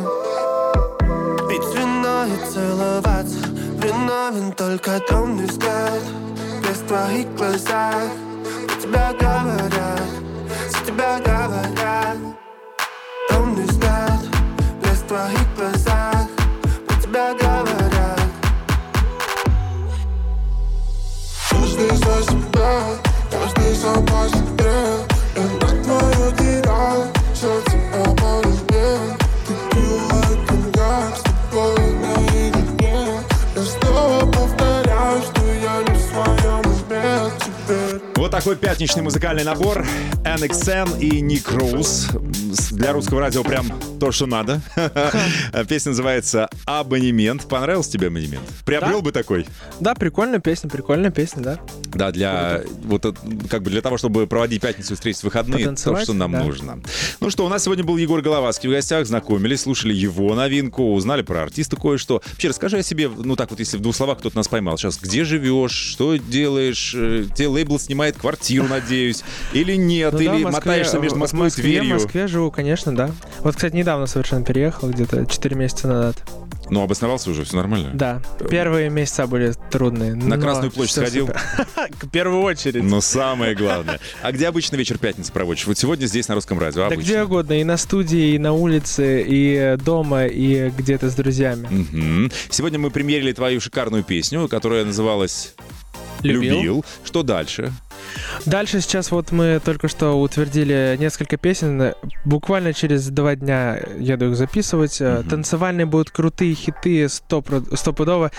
Пить 1.49 1.75
вино 1.75 2.25
и 2.27 2.53
целоваться 2.53 3.39
Виновен 3.81 4.53
только 4.53 4.99
темный 5.09 5.47
взгляд 5.47 6.03
Без 6.69 6.79
твоих 6.89 7.33
глазах 7.37 8.11
такой 38.43 38.57
пятничный 38.57 39.05
музыкальный 39.05 39.45
набор. 39.45 39.87
NXN 40.25 40.99
и 40.99 41.21
Ник 41.21 41.49
Роуз. 41.53 42.09
Для 42.73 42.93
русского 42.93 43.21
радио 43.21 43.45
прям 43.45 43.71
то, 44.01 44.11
что 44.11 44.27
надо. 44.27 44.61
Песня 45.69 45.91
называется 45.91 46.49
«Абонемент». 46.67 47.47
Понравился 47.47 47.93
тебе 47.93 48.09
абонемент? 48.09 48.43
Приобрел 48.65 48.99
Да. 48.99 49.05
бы 49.05 49.13
такой? 49.13 49.47
Да, 49.79 49.95
прикольная 49.95 50.41
песня, 50.41 50.69
прикольная 50.69 51.13
песня, 51.13 51.41
да. 51.41 51.59
Да, 51.95 52.11
для 52.11 52.63
вот 52.85 53.05
э, 53.05 53.13
как 53.49 53.63
бы 53.63 53.71
для 53.71 53.83
того, 53.83 53.99
чтобы 53.99 54.27
проводить 54.27 54.63
пятницу 54.63 54.95
встретить 54.95 55.23
выходные, 55.23 55.75
то, 55.75 55.97
что 55.97 56.13
нам 56.13 56.33
да. 56.33 56.43
нужно. 56.43 56.81
Ну 57.21 57.31
что, 57.31 57.45
у 57.45 57.49
нас 57.49 57.65
сегодня 57.65 57.85
был 57.85 57.97
Егор 57.97 58.21
Головацкий 58.23 58.69
в 58.69 58.73
гостях, 58.73 59.07
знакомились, 59.07 59.63
слушали 59.63 59.93
его 59.93 60.35
новинку, 60.35 60.95
узнали 60.95 61.23
про 61.23 61.43
артиста 61.43 61.77
кое-что. 61.77 62.23
Вообще, 62.31 62.49
расскажи 62.49 62.79
о 62.79 62.83
себе, 62.83 63.09
ну 63.09 63.37
так 63.37 63.51
вот, 63.51 63.61
если 63.61 63.77
в 63.77 63.81
двух 63.81 63.95
словах 63.95 64.19
кто-то 64.19 64.37
нас 64.37 64.49
поймал 64.49 64.79
сейчас, 64.79 64.99
где 64.99 65.25
живешь, 65.25 65.73
что 65.73 66.17
делаешь, 66.17 66.95
э, 66.97 67.27
тебе 67.35 67.49
лейбл 67.49 67.79
снимает 67.79 68.17
квартиру, 68.17 68.67
надеюсь, 68.69 69.23
или 69.53 69.77
нет, 69.77 70.13
Ну 70.13 70.19
да, 70.19 70.25
или 70.25 70.45
в 70.45 70.47
Москве- 70.47 70.53
мотаешься 70.53 70.99
между 70.99 71.19
Москвой 71.19 71.49
и 71.49 71.51
Тверью. 71.51 71.99
В 71.99 72.03
Москве 72.03 72.27
живу, 72.27 72.51
конечно, 72.51 72.95
да. 72.95 73.11
Вот, 73.41 73.57
кстати, 73.57 73.75
недавно 73.75 74.07
совершенно 74.07 74.45
переехал, 74.45 74.89
где-то 74.89 75.27
4 75.27 75.57
месяца 75.57 75.89
назад. 75.89 76.17
Ну, 76.71 76.83
обосновался 76.83 77.31
уже, 77.31 77.45
все 77.45 77.57
нормально? 77.57 77.91
Да, 77.93 78.23
первые 78.49 78.89
месяца 78.89 79.27
были 79.27 79.53
трудные. 79.71 80.15
На 80.15 80.39
Красную 80.39 80.71
площадь 80.71 80.95
сходил? 80.95 81.29
В 81.91 82.09
первую 82.09 82.43
очередь. 82.43 82.83
Но 82.83 83.01
самое 83.01 83.55
главное. 83.55 84.01
А 84.23 84.33
где 84.33 84.49
обычно 84.49 84.77
вечер 84.77 84.99
пятницы 84.99 85.33
проводишь? 85.33 85.67
Вот 85.67 85.79
сегодня 85.79 86.07
здесь, 86.07 86.29
на 86.29 86.35
русском 86.35 86.59
радио. 86.59 86.81
Да 86.83 86.87
обычно. 86.87 87.03
где 87.03 87.23
угодно, 87.23 87.61
и 87.61 87.65
на 87.65 87.77
студии, 87.77 88.35
и 88.35 88.39
на 88.39 88.53
улице, 88.53 89.25
и 89.27 89.77
дома, 89.85 90.27
и 90.27 90.71
где-то 90.71 91.11
с 91.11 91.15
друзьями. 91.15 91.67
Мгм. 91.71 92.33
Сегодня 92.51 92.79
мы 92.79 92.91
премьерили 92.91 93.33
твою 93.33 93.61
шикарную 93.61 94.05
песню, 94.05 94.49
которая 94.49 94.85
называлась 94.85 95.55
Любил. 96.23 96.85
Что 97.05 97.23
дальше? 97.23 97.73
Дальше 98.47 98.81
сейчас 98.81 99.11
вот 99.11 99.31
мы 99.33 99.61
только 99.65 99.89
что 99.89 100.13
утвердили 100.21 100.97
несколько 100.99 101.37
песен. 101.37 101.95
Буквально 102.25 102.73
через 102.73 103.09
два 103.09 103.37
дня 103.37 103.81
еду 103.99 104.31
их 104.31 104.37
записывать. 104.37 105.01
Э, 105.01 105.23
Танцевальные 105.29 105.87
будут 105.87 106.11
крутые 106.11 106.55
хиты 106.55 107.05
стопро- 107.05 107.77
стопудово. 107.77 108.31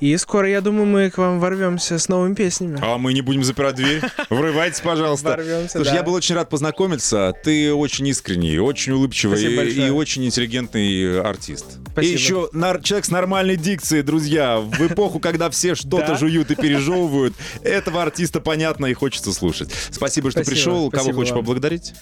И 0.00 0.16
скоро, 0.16 0.48
я 0.48 0.60
думаю, 0.60 0.86
мы 0.86 1.10
к 1.10 1.18
вам 1.18 1.40
ворвемся 1.40 1.98
с 1.98 2.08
новыми 2.08 2.34
песнями. 2.34 2.78
А 2.82 2.96
мы 2.98 3.12
не 3.12 3.20
будем 3.22 3.44
запирать 3.44 3.74
дверь. 3.76 4.00
Врывайтесь, 4.30 4.80
пожалуйста. 4.80 5.30
Ворвемся, 5.30 5.72
Слушай, 5.72 5.90
да. 5.90 5.94
я 5.96 6.02
был 6.02 6.14
очень 6.14 6.34
рад 6.34 6.48
познакомиться. 6.48 7.34
Ты 7.44 7.72
очень 7.74 8.06
искренний, 8.08 8.58
очень 8.58 8.92
улыбчивый 8.92 9.42
и, 9.42 9.86
и 9.86 9.90
очень 9.90 10.24
интеллигентный 10.24 11.20
артист. 11.20 11.66
Спасибо. 11.92 12.00
И 12.00 12.12
еще 12.12 12.48
нар- 12.52 12.82
человек 12.82 13.04
с 13.04 13.10
нормальной 13.10 13.56
дикцией, 13.56 14.02
друзья. 14.02 14.58
В 14.60 14.80
эпоху, 14.86 15.18
когда 15.18 15.50
все 15.50 15.74
что-то 15.74 16.16
жуют 16.16 16.50
и 16.50 16.54
пережевывают, 16.54 17.34
этого 17.62 18.02
артиста 18.02 18.40
понятно 18.40 18.86
и 18.86 18.94
хочется 18.94 19.09
слушать. 19.18 19.70
Спасибо, 19.90 20.30
что 20.30 20.42
Спасибо, 20.42 20.54
пришел. 20.54 20.90
Кого 20.90 21.02
спасибо 21.02 21.14
хочешь 21.16 21.32
вам. 21.32 21.40
поблагодарить? 21.40 21.94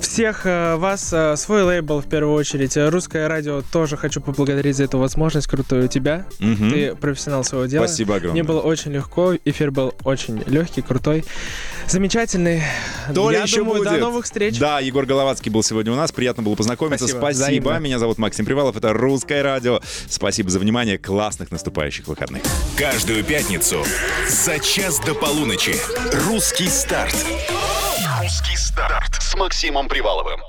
Всех 0.00 0.46
э, 0.46 0.76
вас, 0.76 1.12
э, 1.12 1.36
свой 1.36 1.62
лейбл 1.62 2.00
в 2.00 2.08
первую 2.08 2.34
очередь. 2.34 2.76
Русское 2.76 3.28
радио 3.28 3.62
тоже 3.72 3.96
хочу 3.96 4.20
поблагодарить 4.20 4.76
за 4.76 4.84
эту 4.84 4.98
возможность 4.98 5.46
крутую 5.46 5.88
тебя. 5.88 6.26
Мгм. 6.38 6.70
Ты 6.70 6.94
профессионал 6.94 7.44
своего 7.44 7.66
дела. 7.66 7.86
Спасибо 7.86 8.16
огромное. 8.16 8.42
Мне 8.42 8.42
было 8.42 8.60
очень 8.60 8.92
легко, 8.92 9.34
эфир 9.44 9.70
был 9.70 9.94
очень 10.04 10.42
легкий, 10.46 10.82
крутой, 10.82 11.24
замечательный. 11.90 12.62
То 13.14 13.30
ли 13.30 13.36
Я 13.36 13.44
еще 13.44 13.58
думаю, 13.58 13.78
будет. 13.78 13.92
до 13.92 13.98
новых 13.98 14.24
встреч. 14.24 14.58
Да, 14.58 14.80
Егор 14.80 15.06
Головацкий 15.06 15.50
был 15.50 15.62
сегодня 15.62 15.92
у 15.92 15.96
нас. 15.96 16.12
Приятно 16.12 16.42
было 16.42 16.54
познакомиться. 16.54 17.06
Спасибо. 17.06 17.20
Спасибо. 17.20 17.62
Взаимно. 17.68 17.78
Меня 17.84 17.98
зовут 17.98 18.18
Максим 18.18 18.44
Привалов. 18.44 18.76
Это 18.76 18.92
Русское 18.92 19.42
радио. 19.42 19.80
Спасибо 20.08 20.50
за 20.50 20.58
внимание. 20.58 20.98
Классных 20.98 21.50
наступающих 21.50 22.06
выходных. 22.06 22.42
Каждую 22.76 23.24
пятницу 23.24 23.84
за 24.28 24.58
час 24.58 25.00
до 25.00 25.14
полуночи. 25.14 25.76
Русский 26.28 26.68
старт. 26.68 27.14
Русский 28.20 28.56
старт 28.56 29.14
с 29.20 29.34
Максимом 29.34 29.88
Приваловым. 29.88 30.40